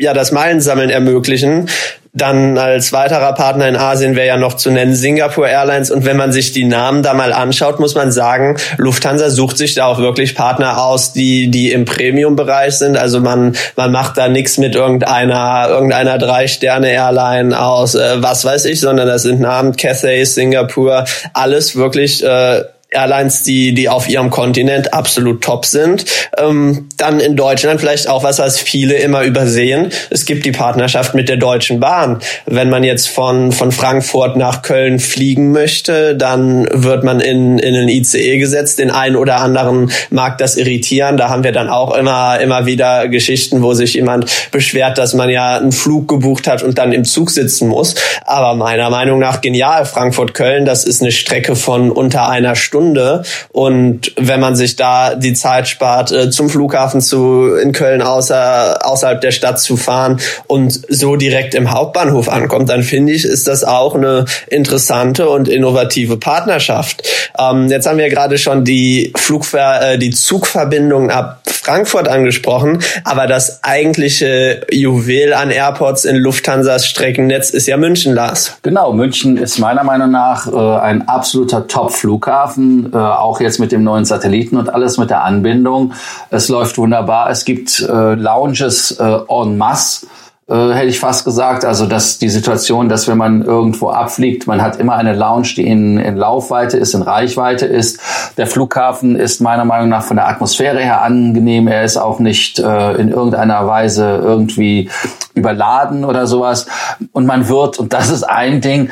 ja 0.00 0.14
das 0.14 0.32
Meilensammeln 0.32 0.90
ermöglichen. 0.90 1.68
Dann 2.14 2.58
als 2.58 2.92
weiterer 2.92 3.32
Partner 3.32 3.66
in 3.68 3.76
Asien 3.76 4.16
wäre 4.16 4.26
ja 4.26 4.36
noch 4.36 4.54
zu 4.54 4.70
nennen 4.70 4.94
Singapore 4.94 5.48
Airlines. 5.48 5.90
Und 5.90 6.04
wenn 6.04 6.18
man 6.18 6.30
sich 6.30 6.52
die 6.52 6.64
Namen 6.64 7.02
da 7.02 7.14
mal 7.14 7.32
anschaut, 7.32 7.80
muss 7.80 7.94
man 7.94 8.12
sagen, 8.12 8.58
Lufthansa 8.76 9.30
sucht 9.30 9.56
sich 9.56 9.74
da 9.74 9.86
auch 9.86 9.98
wirklich 9.98 10.34
Partner 10.34 10.82
aus, 10.84 11.14
die, 11.14 11.50
die 11.50 11.72
im 11.72 11.86
Premium-Bereich 11.86 12.74
sind. 12.74 12.98
Also 12.98 13.20
man, 13.20 13.56
man 13.76 13.92
macht 13.92 14.18
da 14.18 14.28
nichts 14.28 14.58
mit 14.58 14.74
irgendeiner, 14.74 15.68
irgendeiner 15.70 16.18
Drei-Sterne-Airline 16.18 17.58
aus, 17.58 17.94
äh, 17.94 18.16
was 18.22 18.44
weiß 18.44 18.66
ich, 18.66 18.80
sondern 18.80 19.08
das 19.08 19.22
sind 19.22 19.40
Namen 19.40 19.74
Cathay, 19.74 20.22
Singapore, 20.26 21.06
alles 21.32 21.76
wirklich 21.76 22.22
äh, 22.22 22.62
Airlines, 22.92 23.42
die, 23.42 23.72
die 23.74 23.88
auf 23.88 24.08
ihrem 24.08 24.30
Kontinent 24.30 24.92
absolut 24.92 25.42
top 25.42 25.64
sind. 25.64 26.04
Ähm, 26.38 26.88
dann 26.96 27.20
in 27.20 27.36
Deutschland 27.36 27.80
vielleicht 27.80 28.08
auch 28.08 28.22
was, 28.22 28.38
was 28.38 28.60
viele 28.60 28.94
immer 28.94 29.22
übersehen. 29.22 29.90
Es 30.10 30.26
gibt 30.26 30.44
die 30.44 30.52
Partnerschaft 30.52 31.14
mit 31.14 31.28
der 31.28 31.36
Deutschen 31.36 31.80
Bahn. 31.80 32.20
Wenn 32.46 32.68
man 32.70 32.84
jetzt 32.84 33.08
von, 33.08 33.52
von 33.52 33.72
Frankfurt 33.72 34.36
nach 34.36 34.62
Köln 34.62 34.98
fliegen 34.98 35.52
möchte, 35.52 36.14
dann 36.14 36.68
wird 36.70 37.04
man 37.04 37.20
in, 37.20 37.58
in 37.58 37.74
ein 37.74 37.88
ICE 37.88 38.38
gesetzt. 38.38 38.78
Den 38.78 38.90
einen 38.90 39.16
oder 39.16 39.36
anderen 39.36 39.90
mag 40.10 40.38
das 40.38 40.56
irritieren. 40.56 41.16
Da 41.16 41.28
haben 41.28 41.44
wir 41.44 41.52
dann 41.52 41.68
auch 41.68 41.94
immer, 41.94 42.38
immer 42.40 42.66
wieder 42.66 43.08
Geschichten, 43.08 43.62
wo 43.62 43.74
sich 43.74 43.94
jemand 43.94 44.50
beschwert, 44.50 44.98
dass 44.98 45.14
man 45.14 45.30
ja 45.30 45.56
einen 45.56 45.72
Flug 45.72 46.08
gebucht 46.08 46.46
hat 46.46 46.62
und 46.62 46.78
dann 46.78 46.92
im 46.92 47.04
Zug 47.04 47.30
sitzen 47.30 47.68
muss. 47.68 47.94
Aber 48.24 48.54
meiner 48.54 48.90
Meinung 48.90 49.18
nach 49.18 49.40
genial. 49.40 49.86
Frankfurt-Köln, 49.86 50.64
das 50.64 50.84
ist 50.84 51.00
eine 51.00 51.12
Strecke 51.12 51.56
von 51.56 51.90
unter 51.90 52.28
einer 52.28 52.54
Stunde 52.54 52.81
Stunde. 52.82 53.22
Und 53.52 54.12
wenn 54.16 54.40
man 54.40 54.56
sich 54.56 54.76
da 54.76 55.14
die 55.14 55.34
Zeit 55.34 55.68
spart, 55.68 56.10
äh, 56.10 56.30
zum 56.30 56.48
Flughafen 56.48 57.00
zu 57.00 57.54
in 57.54 57.72
Köln 57.72 58.02
außer, 58.02 58.84
außerhalb 58.84 59.20
der 59.20 59.30
Stadt 59.30 59.60
zu 59.60 59.76
fahren 59.76 60.20
und 60.48 60.80
so 60.88 61.16
direkt 61.16 61.54
im 61.54 61.72
Hauptbahnhof 61.72 62.28
ankommt, 62.28 62.68
dann 62.68 62.82
finde 62.82 63.12
ich, 63.12 63.24
ist 63.24 63.46
das 63.46 63.64
auch 63.64 63.94
eine 63.94 64.24
interessante 64.48 65.28
und 65.28 65.48
innovative 65.48 66.16
Partnerschaft. 66.16 67.08
Ähm, 67.38 67.68
jetzt 67.68 67.86
haben 67.86 67.98
wir 67.98 68.08
gerade 68.08 68.38
schon 68.38 68.64
die 68.64 69.12
Flugver 69.16 69.92
äh, 69.92 69.98
die 69.98 70.10
Zugverbindung 70.10 71.10
ab 71.10 71.41
Frankfurt 71.62 72.08
angesprochen, 72.08 72.82
aber 73.04 73.28
das 73.28 73.62
eigentliche 73.62 74.66
Juwel 74.72 75.32
an 75.32 75.50
Airports 75.50 76.04
in 76.04 76.16
Lufthansas 76.16 76.86
Streckennetz 76.86 77.50
ist 77.50 77.68
ja 77.68 77.76
München, 77.76 78.14
Lars. 78.14 78.58
Genau, 78.62 78.92
München 78.92 79.36
ist 79.36 79.58
meiner 79.58 79.84
Meinung 79.84 80.10
nach 80.10 80.52
äh, 80.52 80.80
ein 80.80 81.08
absoluter 81.08 81.68
Top-Flughafen 81.68 82.92
äh, 82.92 82.96
auch 82.96 83.40
jetzt 83.40 83.60
mit 83.60 83.70
dem 83.70 83.84
neuen 83.84 84.04
Satelliten 84.04 84.56
und 84.56 84.74
alles 84.74 84.98
mit 84.98 85.10
der 85.10 85.22
Anbindung. 85.22 85.92
Es 86.30 86.48
läuft 86.48 86.78
wunderbar. 86.78 87.30
Es 87.30 87.44
gibt 87.44 87.78
äh, 87.80 88.14
Lounges 88.14 88.98
äh, 88.98 89.18
en 89.28 89.56
masse 89.56 90.06
äh, 90.48 90.72
hätte 90.72 90.88
ich 90.88 90.98
fast 90.98 91.24
gesagt. 91.24 91.64
Also 91.64 91.86
dass 91.86 92.18
die 92.18 92.28
Situation, 92.28 92.88
dass 92.88 93.08
wenn 93.08 93.18
man 93.18 93.42
irgendwo 93.42 93.90
abfliegt, 93.90 94.46
man 94.46 94.60
hat 94.60 94.76
immer 94.76 94.94
eine 94.94 95.14
Lounge, 95.14 95.48
die 95.56 95.66
in, 95.66 95.98
in 95.98 96.16
Laufweite 96.16 96.76
ist, 96.76 96.94
in 96.94 97.02
Reichweite 97.02 97.66
ist. 97.66 98.00
Der 98.36 98.46
Flughafen 98.46 99.16
ist 99.16 99.40
meiner 99.40 99.64
Meinung 99.64 99.88
nach 99.88 100.04
von 100.04 100.16
der 100.16 100.28
Atmosphäre 100.28 100.80
her 100.80 101.02
angenehm. 101.02 101.68
Er 101.68 101.84
ist 101.84 101.96
auch 101.96 102.18
nicht 102.18 102.58
äh, 102.58 102.92
in 102.94 103.10
irgendeiner 103.10 103.66
Weise 103.66 104.20
irgendwie 104.22 104.90
überladen 105.34 106.04
oder 106.04 106.26
sowas. 106.26 106.66
Und 107.12 107.26
man 107.26 107.48
wird, 107.48 107.78
und 107.78 107.92
das 107.92 108.10
ist 108.10 108.24
ein 108.24 108.60
Ding, 108.60 108.90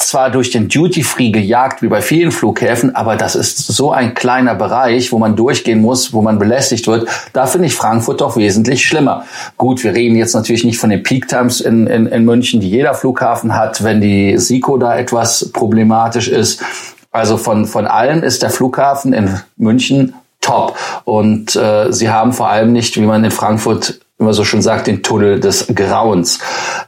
zwar 0.00 0.30
durch 0.30 0.50
den 0.50 0.68
Duty-Free 0.68 1.30
gejagt, 1.30 1.82
wie 1.82 1.88
bei 1.88 2.02
vielen 2.02 2.32
Flughäfen, 2.32 2.94
aber 2.94 3.16
das 3.16 3.34
ist 3.34 3.58
so 3.58 3.92
ein 3.92 4.14
kleiner 4.14 4.54
Bereich, 4.54 5.12
wo 5.12 5.18
man 5.18 5.36
durchgehen 5.36 5.80
muss, 5.80 6.12
wo 6.12 6.22
man 6.22 6.38
belästigt 6.38 6.86
wird. 6.86 7.08
Da 7.32 7.46
finde 7.46 7.66
ich 7.66 7.74
Frankfurt 7.74 8.20
doch 8.20 8.36
wesentlich 8.36 8.84
schlimmer. 8.84 9.24
Gut, 9.56 9.84
wir 9.84 9.94
reden 9.94 10.16
jetzt 10.16 10.34
natürlich 10.34 10.64
nicht 10.64 10.78
von 10.78 10.90
den 10.90 11.02
Peak 11.02 11.28
Times 11.28 11.60
in, 11.60 11.86
in, 11.86 12.06
in 12.06 12.24
München, 12.24 12.60
die 12.60 12.70
jeder 12.70 12.94
Flughafen 12.94 13.54
hat, 13.54 13.82
wenn 13.84 14.00
die 14.00 14.38
SICO 14.38 14.78
da 14.78 14.96
etwas 14.96 15.50
problematisch 15.52 16.28
ist. 16.28 16.62
Also 17.10 17.36
von, 17.36 17.66
von 17.66 17.86
allen 17.86 18.22
ist 18.22 18.42
der 18.42 18.50
Flughafen 18.50 19.12
in 19.12 19.40
München 19.56 20.14
top. 20.40 20.76
Und 21.04 21.56
äh, 21.56 21.92
sie 21.92 22.08
haben 22.08 22.32
vor 22.32 22.48
allem 22.48 22.72
nicht, 22.72 22.96
wie 22.96 23.06
man 23.06 23.24
in 23.24 23.30
Frankfurt 23.30 24.00
immer 24.20 24.34
so 24.34 24.44
schon 24.44 24.60
sagt, 24.60 24.86
den 24.86 25.02
Tunnel 25.02 25.40
des 25.40 25.66
Grauens. 25.74 26.38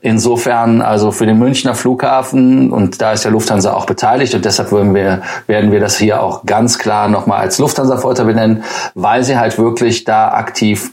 Insofern 0.02 0.82
also 0.82 1.10
für 1.10 1.24
den 1.24 1.38
Münchner 1.38 1.74
Flughafen 1.74 2.70
und 2.70 3.00
da 3.00 3.12
ist 3.12 3.24
ja 3.24 3.30
Lufthansa 3.30 3.72
auch 3.72 3.86
beteiligt 3.86 4.34
und 4.34 4.44
deshalb 4.44 4.70
werden 4.70 4.94
wir, 4.94 5.22
werden 5.46 5.72
wir 5.72 5.80
das 5.80 5.96
hier 5.96 6.22
auch 6.22 6.44
ganz 6.44 6.78
klar 6.78 7.08
nochmal 7.08 7.40
als 7.40 7.58
Lufthansa-Vorteil 7.58 8.26
benennen, 8.26 8.64
weil 8.94 9.24
sie 9.24 9.38
halt 9.38 9.58
wirklich 9.58 10.04
da 10.04 10.28
aktiv 10.28 10.90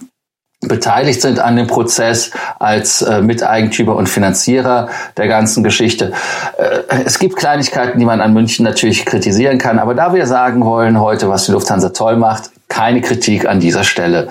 beteiligt 0.61 1.21
sind 1.21 1.39
an 1.39 1.55
dem 1.55 1.67
Prozess 1.67 2.31
als 2.59 3.01
äh, 3.01 3.21
Miteigentümer 3.21 3.95
und 3.95 4.09
Finanzierer 4.09 4.89
der 5.15 5.27
ganzen 5.27 5.63
Geschichte. 5.63 6.11
Äh, 6.57 7.03
es 7.05 7.19
gibt 7.19 7.37
Kleinigkeiten, 7.37 7.97
die 7.97 8.05
man 8.05 8.19
an 8.19 8.33
München 8.33 8.65
natürlich 8.65 9.05
kritisieren 9.05 9.57
kann, 9.57 9.79
aber 9.79 9.93
da 9.93 10.13
wir 10.13 10.25
sagen 10.25 10.65
wollen 10.65 10.99
heute, 10.99 11.29
was 11.29 11.45
die 11.45 11.53
Lufthansa 11.53 11.89
toll 11.89 12.17
macht, 12.17 12.51
keine 12.67 13.01
Kritik 13.01 13.47
an 13.47 13.59
dieser 13.59 13.83
Stelle. 13.83 14.27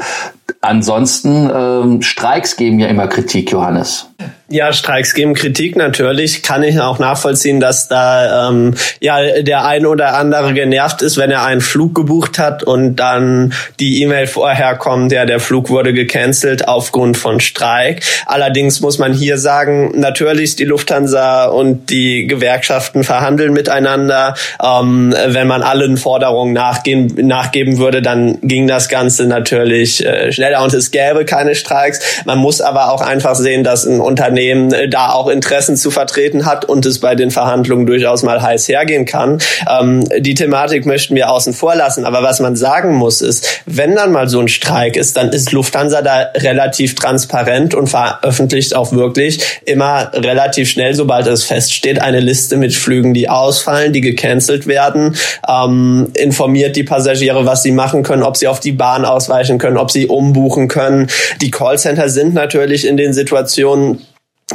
Ansonsten 0.68 1.50
ähm, 1.50 2.02
Streiks 2.02 2.56
geben 2.56 2.78
ja 2.78 2.88
immer 2.88 3.06
Kritik, 3.06 3.50
Johannes. 3.50 4.07
Ja, 4.50 4.73
Streiks 4.73 5.12
geben 5.12 5.35
Kritik 5.35 5.76
natürlich. 5.76 6.42
Kann 6.42 6.62
ich 6.62 6.80
auch 6.80 6.99
nachvollziehen, 6.99 7.61
dass 7.61 7.87
da 7.88 8.49
ähm, 8.49 8.75
ja 9.00 9.42
der 9.42 9.66
ein 9.66 9.85
oder 9.85 10.14
andere 10.14 10.54
genervt 10.54 11.02
ist, 11.02 11.18
wenn 11.18 11.30
er 11.30 11.44
einen 11.44 11.61
Flug 11.61 11.94
gebucht 11.94 12.38
hat 12.38 12.62
und 12.62 12.97
dann 12.97 13.52
die 13.78 14.02
E-Mail 14.02 14.26
vorher 14.26 14.76
kommt, 14.76 15.12
ja, 15.12 15.26
der 15.26 15.38
Flug 15.38 15.68
wurde 15.68 15.92
gecancelt 15.92 16.66
aufgrund 16.66 17.18
von 17.18 17.40
Streik. 17.40 18.02
Allerdings 18.25 18.80
muss 18.80 18.99
man 18.99 19.12
hier 19.12 19.37
sagen, 19.37 20.00
natürlich 20.00 20.56
die 20.56 20.64
Lufthansa 20.64 21.44
und 21.47 21.90
die 21.90 22.26
Gewerkschaften 22.26 23.04
verhandeln 23.04 23.52
miteinander. 23.52 24.35
Ähm, 24.64 25.14
wenn 25.26 25.47
man 25.47 25.62
allen 25.62 25.99
Forderungen 25.99 26.54
nachgehen, 26.54 27.12
nachgeben 27.26 27.76
würde, 27.76 28.00
dann 28.00 28.38
ging 28.40 28.66
das 28.66 28.88
Ganze 28.88 29.26
natürlich 29.26 30.04
äh, 30.06 30.32
schneller 30.32 30.62
und 30.62 30.73
es 30.73 30.90
gäbe 30.90 31.26
keine 31.26 31.54
Streiks. 31.54 32.00
Man 32.25 32.38
muss 32.38 32.62
aber 32.62 32.92
auch 32.92 33.02
einfach 33.02 33.35
sehen, 33.35 33.62
dass 33.62 33.85
ein 33.85 34.00
Unternehmen 34.18 34.72
äh, 34.72 34.88
da 34.88 35.10
auch 35.10 35.28
Interessen 35.28 35.76
zu 35.76 35.92
vertreten 35.92 36.44
hat 36.44 36.64
und 36.64 36.84
es 36.87 36.98
bei 36.98 37.14
den 37.14 37.30
Verhandlungen 37.30 37.87
durchaus 37.87 38.25
mal 38.25 38.42
heiß 38.42 38.66
hergehen 38.68 39.04
kann. 39.04 39.38
Ähm, 39.70 40.04
die 40.18 40.34
Thematik 40.34 40.87
möchten 40.87 41.14
wir 41.14 41.30
außen 41.30 41.52
vor 41.52 41.76
lassen, 41.76 42.04
aber 42.04 42.25
was 42.25 42.40
man 42.40 42.56
sagen 42.56 42.94
muss 42.94 43.20
ist, 43.20 43.62
wenn 43.64 43.94
dann 43.94 44.10
mal 44.10 44.28
so 44.28 44.40
ein 44.40 44.48
Streik 44.48 44.96
ist, 44.96 45.16
dann 45.16 45.30
ist 45.30 45.52
Lufthansa 45.52 46.02
da 46.02 46.30
relativ 46.34 46.96
transparent 46.96 47.75
und 47.75 47.87
veröffentlicht 47.87 48.75
auch 48.75 48.90
wirklich 48.90 49.40
immer 49.64 50.10
relativ 50.12 50.68
schnell, 50.68 50.94
sobald 50.94 51.28
es 51.28 51.44
feststeht, 51.44 52.02
eine 52.02 52.18
Liste 52.18 52.56
mit 52.56 52.75
Flügen, 52.75 53.14
die 53.14 53.28
ausfallen, 53.28 53.92
die 53.92 54.00
gecancelt 54.00 54.66
werden, 54.66 55.14
ähm, 55.48 56.08
informiert 56.14 56.75
die 56.75 56.82
Passagiere, 56.82 57.46
was 57.46 57.62
sie 57.62 57.72
machen 57.72 58.02
können, 58.02 58.25
ob 58.25 58.37
sie 58.37 58.48
auf 58.48 58.58
die 58.58 58.72
Bahn 58.72 59.04
ausweichen 59.04 59.58
können, 59.58 59.76
ob 59.76 59.92
sie 59.92 60.08
umbuchen 60.08 60.66
können. 60.66 61.06
Die 61.40 61.52
Callcenter 61.52 62.08
sind 62.08 62.34
natürlich 62.34 62.84
in 62.84 62.96
den 62.96 63.12
Situationen 63.12 64.07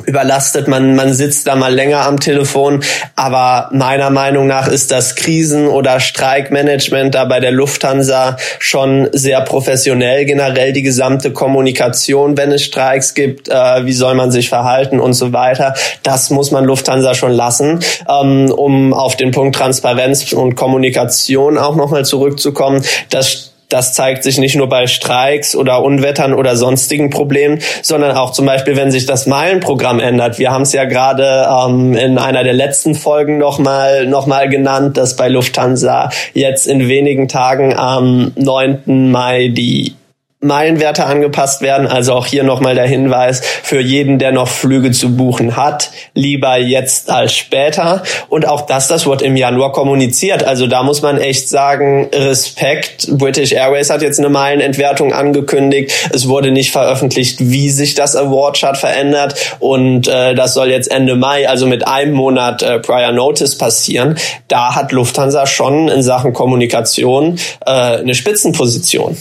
überlastet, 0.06 0.68
man, 0.68 0.96
man 0.96 1.14
sitzt 1.14 1.46
da 1.46 1.56
mal 1.56 1.74
länger 1.74 2.06
am 2.06 2.20
Telefon, 2.20 2.84
aber 3.16 3.70
meiner 3.72 4.10
Meinung 4.10 4.48
nach 4.48 4.68
ist 4.68 4.92
das 4.92 5.16
Krisen- 5.16 5.68
oder 5.68 6.00
Streikmanagement 6.00 7.14
da 7.14 7.26
bei 7.26 7.40
der 7.40 7.52
Lufthansa 7.52 8.38
schon 8.58 9.08
sehr 9.12 9.42
professionell, 9.42 10.26
generell 10.26 10.74
die 10.74 10.82
gesamte 10.82 11.32
Kommunikation, 11.32 12.38
wenn 12.38 12.52
es 12.52 12.64
Streiks 12.64 13.14
gibt, 13.14 13.50
äh, 13.50 13.86
wie 13.86 13.94
soll 13.94 14.16
man 14.16 14.32
sich 14.32 14.50
verhalten 14.50 15.00
und 15.00 15.14
so 15.14 15.32
weiter, 15.32 15.76
das 16.02 16.32
muss 16.32 16.50
man 16.50 16.66
Lufthansa 16.66 17.14
schon 17.14 17.32
lassen, 17.32 17.80
ähm, 18.10 18.50
um 18.50 18.94
auf 18.96 19.16
den 19.16 19.30
Punkt 19.30 19.56
Transparenz 19.56 20.34
und 20.34 20.56
Kommunikation 20.56 21.60
auch 21.60 21.76
nochmal 21.76 22.04
zurückzukommen, 22.04 22.84
das 23.12 23.43
das 23.74 23.94
zeigt 23.94 24.24
sich 24.24 24.38
nicht 24.38 24.56
nur 24.56 24.70
bei 24.70 24.86
Streiks 24.86 25.56
oder 25.56 25.82
Unwettern 25.82 26.34
oder 26.34 26.56
sonstigen 26.56 27.10
Problemen, 27.10 27.60
sondern 27.82 28.16
auch 28.16 28.32
zum 28.32 28.46
Beispiel, 28.46 28.78
wenn 28.78 28.92
sich 28.92 29.08
das 29.08 29.26
Meilenprogramm 29.26 30.00
ändert. 30.00 30.38
Wir 30.38 30.52
haben 30.52 30.62
es 30.62 30.74
ja 30.74 30.86
gerade 30.86 31.48
ähm, 31.50 31.96
in 31.96 32.20
einer 32.20 32.44
der 32.44 32.54
letzten 32.54 32.94
Folgen 32.94 33.40
nochmal 33.40 34.06
noch 34.06 34.28
mal 34.28 34.48
genannt, 34.48 34.98
dass 34.98 35.16
bei 35.16 35.28
Lufthansa 35.28 36.12
jetzt 36.34 36.68
in 36.68 36.88
wenigen 36.88 37.28
Tagen 37.28 37.74
am 37.74 38.32
9. 38.36 39.12
Mai 39.12 39.48
die 39.48 39.96
Meilenwerte 40.44 41.06
angepasst 41.06 41.62
werden. 41.62 41.88
Also 41.88 42.14
auch 42.14 42.26
hier 42.26 42.44
nochmal 42.44 42.76
der 42.76 42.88
Hinweis 42.88 43.42
für 43.42 43.80
jeden, 43.80 44.20
der 44.20 44.32
noch 44.32 44.48
Flüge 44.48 44.92
zu 44.92 45.16
buchen 45.16 45.56
hat, 45.56 45.92
lieber 46.14 46.58
jetzt 46.58 47.10
als 47.10 47.34
später. 47.34 48.04
Und 48.30 48.48
auch 48.48 48.62
das, 48.62 48.88
das 48.88 49.06
wird 49.06 49.22
im 49.22 49.36
Januar 49.36 49.72
kommuniziert. 49.72 50.44
Also 50.44 50.68
da 50.68 50.84
muss 50.84 51.02
man 51.02 51.18
echt 51.18 51.50
sagen, 51.50 52.10
Respekt. 52.14 53.08
British 53.18 53.54
Airways 53.54 53.90
hat 53.90 54.02
jetzt 54.02 54.20
eine 54.20 54.30
Meilenentwertung 54.30 55.14
angekündigt. 55.14 55.92
Es 56.12 56.28
wurde 56.28 56.52
nicht 56.52 56.72
veröffentlicht, 56.72 57.38
wie 57.40 57.70
sich 57.70 57.96
das 57.96 58.16
Award 58.16 58.58
Chart 58.58 58.78
verändert. 58.78 59.36
Und 59.60 60.08
äh, 60.08 60.36
das 60.36 60.54
soll 60.54 60.70
jetzt 60.70 60.92
Ende 60.92 61.16
Mai, 61.16 61.48
also 61.48 61.66
mit 61.68 61.88
einem 61.88 62.14
Monat 62.14 62.62
äh, 62.62 62.80
Prior 62.80 63.12
Notice 63.12 63.58
passieren. 63.58 64.18
Da 64.48 64.76
hat 64.76 64.92
Lufthansa 64.92 65.46
schon 65.46 65.88
in 65.88 66.02
Sachen 66.02 66.34
Kommunikation 66.34 67.40
äh, 67.66 67.72
eine 67.72 68.16
Spitzenposition. 68.16 69.18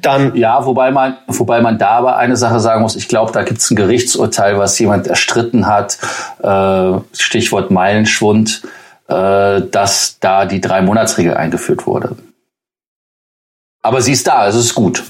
Dann 0.00 0.34
ja, 0.34 0.64
wobei 0.64 0.90
man, 0.90 1.16
wobei 1.26 1.60
man 1.60 1.78
da 1.78 1.90
aber 1.90 2.16
eine 2.16 2.36
Sache 2.36 2.60
sagen 2.60 2.82
muss. 2.82 2.96
Ich 2.96 3.08
glaube, 3.08 3.32
da 3.32 3.42
gibt 3.42 3.60
es 3.60 3.70
ein 3.70 3.76
Gerichtsurteil, 3.76 4.58
was 4.58 4.78
jemand 4.78 5.06
erstritten 5.06 5.66
hat. 5.66 5.98
Äh, 6.42 7.00
Stichwort 7.16 7.70
Meilenschwund, 7.70 8.62
äh, 9.08 9.62
dass 9.62 10.18
da 10.20 10.46
die 10.46 10.60
drei 10.60 10.82
Monatsregel 10.82 11.34
eingeführt 11.34 11.86
wurde. 11.86 12.16
Aber 13.82 14.00
sie 14.00 14.12
ist 14.12 14.26
da, 14.26 14.38
also 14.38 14.58
es 14.58 14.66
ist 14.66 14.74
gut. 14.74 15.04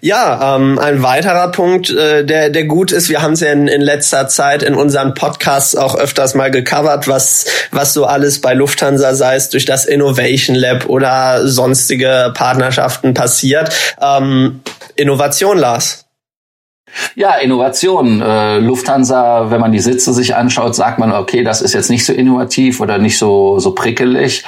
Ja, 0.00 0.56
ähm, 0.56 0.78
ein 0.78 1.02
weiterer 1.02 1.48
Punkt, 1.48 1.90
äh, 1.90 2.24
der, 2.24 2.50
der 2.50 2.64
gut 2.64 2.92
ist, 2.92 3.08
wir 3.08 3.22
haben 3.22 3.32
es 3.32 3.40
ja 3.40 3.52
in, 3.52 3.68
in 3.68 3.80
letzter 3.80 4.28
Zeit 4.28 4.62
in 4.62 4.74
unseren 4.74 5.14
Podcasts 5.14 5.76
auch 5.76 5.96
öfters 5.96 6.34
mal 6.34 6.50
gecovert, 6.50 7.08
was, 7.08 7.46
was 7.70 7.94
so 7.94 8.04
alles 8.04 8.40
bei 8.40 8.54
Lufthansa, 8.54 9.14
sei 9.14 9.36
es 9.36 9.50
durch 9.50 9.64
das 9.64 9.84
Innovation 9.84 10.56
Lab 10.56 10.86
oder 10.86 11.46
sonstige 11.46 12.32
Partnerschaften 12.34 13.14
passiert. 13.14 13.70
Ähm, 14.00 14.60
Innovation, 14.96 15.58
Lars. 15.58 16.08
Ja, 17.14 17.34
Innovation. 17.36 18.20
Äh, 18.20 18.58
Lufthansa, 18.58 19.50
wenn 19.50 19.60
man 19.60 19.72
die 19.72 19.78
Sitze 19.78 20.12
sich 20.12 20.34
anschaut, 20.34 20.74
sagt 20.74 20.98
man, 20.98 21.12
okay, 21.12 21.42
das 21.42 21.62
ist 21.62 21.74
jetzt 21.74 21.90
nicht 21.90 22.04
so 22.04 22.12
innovativ 22.12 22.80
oder 22.80 22.98
nicht 22.98 23.18
so, 23.18 23.58
so 23.58 23.74
prickelig. 23.74 24.44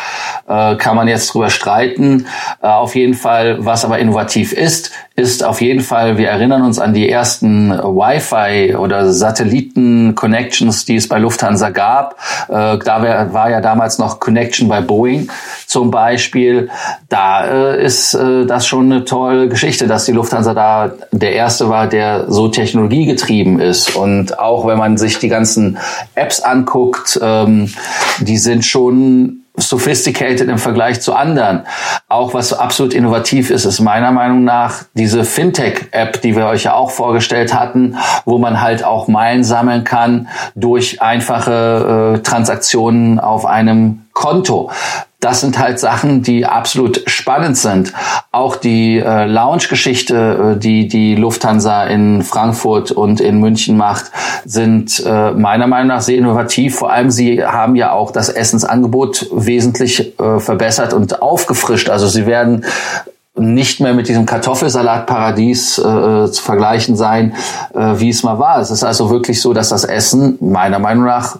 Äh, 0.48 0.76
kann 0.76 0.96
man 0.96 1.08
jetzt 1.08 1.32
drüber 1.32 1.50
streiten. 1.50 2.26
Äh, 2.62 2.66
auf 2.66 2.94
jeden 2.94 3.14
Fall, 3.14 3.64
was 3.64 3.84
aber 3.84 3.98
innovativ 3.98 4.52
ist, 4.52 4.92
ist 5.20 5.44
auf 5.44 5.60
jeden 5.60 5.82
Fall, 5.82 6.16
wir 6.18 6.28
erinnern 6.28 6.62
uns 6.62 6.78
an 6.78 6.94
die 6.94 7.08
ersten 7.08 7.70
Wi-Fi 7.70 8.74
oder 8.74 9.12
Satelliten-Connections, 9.12 10.86
die 10.86 10.96
es 10.96 11.08
bei 11.08 11.18
Lufthansa 11.18 11.70
gab. 11.70 12.16
Äh, 12.48 12.78
da 12.78 13.02
wär, 13.02 13.32
war 13.32 13.50
ja 13.50 13.60
damals 13.60 13.98
noch 13.98 14.18
Connection 14.18 14.68
bei 14.68 14.80
Boeing 14.80 15.30
zum 15.66 15.90
Beispiel. 15.90 16.70
Da 17.08 17.44
äh, 17.44 17.84
ist 17.84 18.14
äh, 18.14 18.46
das 18.46 18.66
schon 18.66 18.90
eine 18.90 19.04
tolle 19.04 19.48
Geschichte, 19.48 19.86
dass 19.86 20.06
die 20.06 20.12
Lufthansa 20.12 20.54
da 20.54 20.92
der 21.12 21.34
erste 21.34 21.68
war, 21.68 21.86
der 21.86 22.30
so 22.30 22.48
technologiegetrieben 22.48 23.60
ist. 23.60 23.94
Und 23.94 24.38
auch 24.38 24.66
wenn 24.66 24.78
man 24.78 24.96
sich 24.96 25.18
die 25.18 25.28
ganzen 25.28 25.78
Apps 26.14 26.40
anguckt, 26.40 27.20
ähm, 27.22 27.72
die 28.20 28.38
sind 28.38 28.64
schon 28.64 29.39
sophisticated 29.56 30.48
im 30.48 30.58
Vergleich 30.58 31.00
zu 31.00 31.14
anderen. 31.14 31.66
Auch 32.08 32.34
was 32.34 32.52
absolut 32.52 32.94
innovativ 32.94 33.50
ist, 33.50 33.64
ist 33.64 33.80
meiner 33.80 34.10
Meinung 34.12 34.44
nach 34.44 34.84
diese 34.94 35.24
Fintech-App, 35.24 36.20
die 36.22 36.36
wir 36.36 36.46
euch 36.46 36.64
ja 36.64 36.74
auch 36.74 36.90
vorgestellt 36.90 37.54
hatten, 37.54 37.96
wo 38.24 38.38
man 38.38 38.60
halt 38.60 38.84
auch 38.84 39.08
Meilen 39.08 39.44
sammeln 39.44 39.84
kann 39.84 40.28
durch 40.54 41.02
einfache 41.02 42.16
äh, 42.16 42.22
Transaktionen 42.22 43.18
auf 43.20 43.46
einem 43.46 44.06
Konto 44.12 44.70
das 45.20 45.42
sind 45.42 45.58
halt 45.58 45.78
Sachen, 45.78 46.22
die 46.22 46.46
absolut 46.46 47.02
spannend 47.06 47.58
sind. 47.58 47.92
Auch 48.32 48.56
die 48.56 48.98
äh, 48.98 49.26
Lounge-Geschichte, 49.26 50.54
äh, 50.56 50.58
die 50.58 50.88
die 50.88 51.14
Lufthansa 51.14 51.84
in 51.84 52.22
Frankfurt 52.22 52.90
und 52.90 53.20
in 53.20 53.38
München 53.38 53.76
macht, 53.76 54.10
sind 54.46 55.02
äh, 55.04 55.32
meiner 55.32 55.66
Meinung 55.66 55.88
nach 55.88 56.00
sehr 56.00 56.16
innovativ. 56.16 56.76
Vor 56.76 56.90
allem 56.90 57.10
sie 57.10 57.44
haben 57.44 57.76
ja 57.76 57.92
auch 57.92 58.12
das 58.12 58.30
Essensangebot 58.30 59.26
wesentlich 59.30 60.18
äh, 60.18 60.40
verbessert 60.40 60.94
und 60.94 61.20
aufgefrischt. 61.20 61.90
Also 61.90 62.08
sie 62.08 62.24
werden 62.24 62.64
nicht 63.36 63.80
mehr 63.80 63.92
mit 63.92 64.08
diesem 64.08 64.24
Kartoffelsalatparadies 64.24 65.78
äh, 65.78 65.82
zu 66.32 66.42
vergleichen 66.42 66.96
sein, 66.96 67.34
äh, 67.74 68.00
wie 68.00 68.08
es 68.08 68.22
mal 68.22 68.38
war. 68.38 68.58
Es 68.58 68.70
ist 68.70 68.84
also 68.84 69.10
wirklich 69.10 69.40
so, 69.42 69.52
dass 69.52 69.68
das 69.68 69.84
Essen 69.84 70.38
meiner 70.40 70.78
Meinung 70.78 71.04
nach 71.04 71.36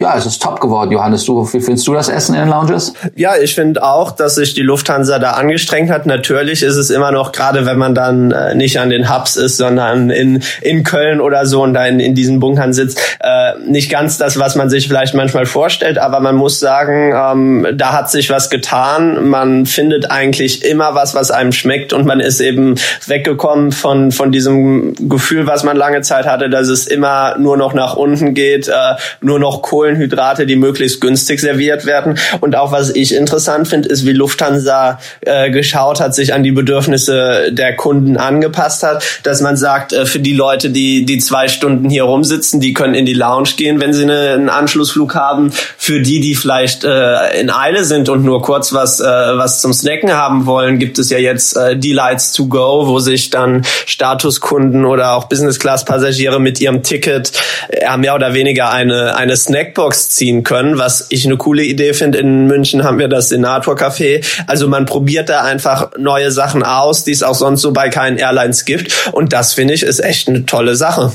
ja, 0.00 0.16
es 0.16 0.24
ist 0.24 0.40
top 0.40 0.60
geworden. 0.60 0.90
Johannes, 0.92 1.26
du, 1.26 1.46
wie 1.52 1.60
findest 1.60 1.86
du 1.86 1.92
das 1.92 2.08
Essen 2.08 2.34
in 2.34 2.40
den 2.40 2.48
Lounges? 2.48 2.94
Ja, 3.16 3.36
ich 3.36 3.54
finde 3.54 3.82
auch, 3.82 4.12
dass 4.12 4.36
sich 4.36 4.54
die 4.54 4.62
Lufthansa 4.62 5.18
da 5.18 5.32
angestrengt 5.32 5.90
hat. 5.90 6.06
Natürlich 6.06 6.62
ist 6.62 6.76
es 6.76 6.88
immer 6.88 7.12
noch, 7.12 7.32
gerade 7.32 7.66
wenn 7.66 7.76
man 7.76 7.94
dann 7.94 8.30
äh, 8.30 8.54
nicht 8.54 8.80
an 8.80 8.88
den 8.88 9.14
Hubs 9.14 9.36
ist, 9.36 9.58
sondern 9.58 10.08
in, 10.08 10.42
in 10.62 10.84
Köln 10.84 11.20
oder 11.20 11.44
so 11.44 11.62
und 11.62 11.74
da 11.74 11.84
in, 11.84 12.00
in 12.00 12.14
diesen 12.14 12.40
Bunkern 12.40 12.72
sitzt, 12.72 12.98
äh, 13.20 13.58
nicht 13.66 13.90
ganz 13.90 14.16
das, 14.16 14.38
was 14.38 14.56
man 14.56 14.70
sich 14.70 14.88
vielleicht 14.88 15.14
manchmal 15.14 15.44
vorstellt. 15.44 15.98
Aber 15.98 16.20
man 16.20 16.34
muss 16.34 16.58
sagen, 16.58 17.12
ähm, 17.14 17.66
da 17.76 17.92
hat 17.92 18.10
sich 18.10 18.30
was 18.30 18.48
getan. 18.48 19.28
Man 19.28 19.66
findet 19.66 20.10
eigentlich 20.10 20.64
immer 20.64 20.94
was, 20.94 21.14
was 21.14 21.30
einem 21.30 21.52
schmeckt 21.52 21.92
und 21.92 22.06
man 22.06 22.20
ist 22.20 22.40
eben 22.40 22.76
weggekommen 23.06 23.70
von, 23.70 24.12
von 24.12 24.32
diesem 24.32 24.94
Gefühl, 25.10 25.46
was 25.46 25.62
man 25.62 25.76
lange 25.76 26.00
Zeit 26.00 26.24
hatte, 26.24 26.48
dass 26.48 26.68
es 26.68 26.86
immer 26.86 27.36
nur 27.36 27.58
noch 27.58 27.74
nach 27.74 27.96
unten 27.96 28.32
geht, 28.32 28.68
äh, 28.68 28.72
nur 29.20 29.38
noch 29.38 29.60
Kohlen 29.60 29.89
Kohlenhydrate, 29.90 30.46
die 30.46 30.56
möglichst 30.56 31.00
günstig 31.00 31.40
serviert 31.40 31.86
werden. 31.86 32.18
Und 32.40 32.56
auch 32.56 32.72
was 32.72 32.90
ich 32.90 33.14
interessant 33.14 33.68
finde, 33.68 33.88
ist, 33.88 34.06
wie 34.06 34.12
Lufthansa 34.12 34.98
äh, 35.22 35.50
geschaut 35.50 36.00
hat, 36.00 36.14
sich 36.14 36.32
an 36.34 36.42
die 36.42 36.52
Bedürfnisse 36.52 37.50
der 37.52 37.76
Kunden 37.76 38.16
angepasst 38.16 38.82
hat, 38.82 39.04
dass 39.22 39.40
man 39.40 39.56
sagt, 39.56 39.92
äh, 39.92 40.06
für 40.06 40.20
die 40.20 40.34
Leute, 40.34 40.70
die 40.70 41.04
die 41.04 41.18
zwei 41.18 41.48
Stunden 41.48 41.90
hier 41.90 42.04
rumsitzen, 42.04 42.60
die 42.60 42.72
können 42.72 42.94
in 42.94 43.06
die 43.06 43.14
Lounge 43.14 43.50
gehen, 43.56 43.80
wenn 43.80 43.92
sie 43.92 44.04
eine, 44.04 44.30
einen 44.30 44.48
Anschlussflug 44.48 45.14
haben. 45.14 45.52
Für 45.76 46.00
die, 46.00 46.20
die 46.20 46.34
vielleicht 46.34 46.84
äh, 46.84 47.40
in 47.40 47.50
Eile 47.50 47.84
sind 47.84 48.08
und 48.08 48.24
nur 48.24 48.42
kurz 48.42 48.72
was 48.72 49.00
äh, 49.00 49.04
was 49.04 49.60
zum 49.60 49.72
Snacken 49.72 50.12
haben 50.12 50.46
wollen, 50.46 50.78
gibt 50.78 50.98
es 50.98 51.10
ja 51.10 51.18
jetzt 51.18 51.56
äh, 51.56 51.76
D-Lights 51.76 52.32
to 52.32 52.46
go, 52.46 52.86
wo 52.86 52.98
sich 52.98 53.30
dann 53.30 53.62
Statuskunden 53.86 54.84
oder 54.84 55.12
auch 55.12 55.24
Business-Class-Passagiere 55.24 56.40
mit 56.40 56.60
ihrem 56.60 56.82
Ticket 56.82 57.32
äh, 57.68 57.96
mehr 57.96 58.14
oder 58.14 58.34
weniger 58.34 58.70
eine, 58.70 59.16
eine 59.16 59.36
Snackbox 59.80 60.10
ziehen 60.10 60.44
können, 60.44 60.78
was 60.78 61.06
ich 61.08 61.24
eine 61.24 61.36
coole 61.36 61.62
Idee 61.62 61.94
finde. 61.94 62.18
In 62.18 62.46
München 62.46 62.84
haben 62.84 62.98
wir 62.98 63.08
das 63.08 63.30
Senator 63.30 63.74
Café. 63.74 64.24
Also 64.46 64.68
man 64.68 64.84
probiert 64.84 65.28
da 65.28 65.42
einfach 65.42 65.92
neue 65.98 66.30
Sachen 66.30 66.62
aus, 66.62 67.04
die 67.04 67.12
es 67.12 67.22
auch 67.22 67.34
sonst 67.34 67.62
so 67.62 67.72
bei 67.72 67.88
keinen 67.88 68.18
Airlines 68.18 68.64
gibt. 68.64 69.10
Und 69.12 69.32
das 69.32 69.54
finde 69.54 69.74
ich 69.74 69.82
ist 69.82 70.00
echt 70.00 70.28
eine 70.28 70.44
tolle 70.44 70.76
Sache. 70.76 71.12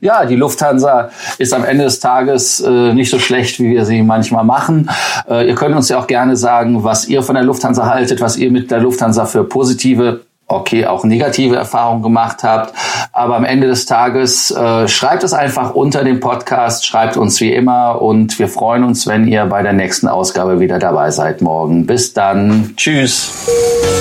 Ja, 0.00 0.24
die 0.24 0.36
Lufthansa 0.36 1.10
ist 1.38 1.52
am 1.52 1.64
Ende 1.64 1.84
des 1.84 1.98
Tages 1.98 2.60
äh, 2.60 2.94
nicht 2.94 3.10
so 3.10 3.18
schlecht, 3.18 3.58
wie 3.58 3.70
wir 3.70 3.84
sie 3.84 4.02
manchmal 4.02 4.44
machen. 4.44 4.88
Äh, 5.28 5.48
ihr 5.48 5.54
könnt 5.54 5.74
uns 5.74 5.88
ja 5.88 5.98
auch 5.98 6.06
gerne 6.06 6.36
sagen, 6.36 6.84
was 6.84 7.08
ihr 7.08 7.22
von 7.22 7.34
der 7.34 7.44
Lufthansa 7.44 7.86
haltet, 7.86 8.20
was 8.20 8.36
ihr 8.36 8.50
mit 8.50 8.70
der 8.70 8.78
Lufthansa 8.78 9.26
für 9.26 9.42
positive 9.44 10.20
okay, 10.48 10.86
auch 10.86 11.04
negative 11.04 11.56
Erfahrungen 11.56 12.02
gemacht 12.02 12.42
habt. 12.42 12.72
Aber 13.12 13.36
am 13.36 13.44
Ende 13.44 13.66
des 13.66 13.84
Tages 13.86 14.50
äh, 14.50 14.88
schreibt 14.88 15.24
es 15.24 15.32
einfach 15.32 15.74
unter 15.74 16.04
dem 16.04 16.20
Podcast, 16.20 16.86
schreibt 16.86 17.16
uns 17.16 17.40
wie 17.40 17.52
immer 17.52 18.00
und 18.00 18.38
wir 18.38 18.48
freuen 18.48 18.84
uns, 18.84 19.06
wenn 19.06 19.26
ihr 19.26 19.46
bei 19.46 19.62
der 19.62 19.72
nächsten 19.72 20.08
Ausgabe 20.08 20.60
wieder 20.60 20.78
dabei 20.78 21.10
seid 21.10 21.40
morgen. 21.40 21.86
Bis 21.86 22.12
dann. 22.12 22.74
Tschüss. 22.76 23.46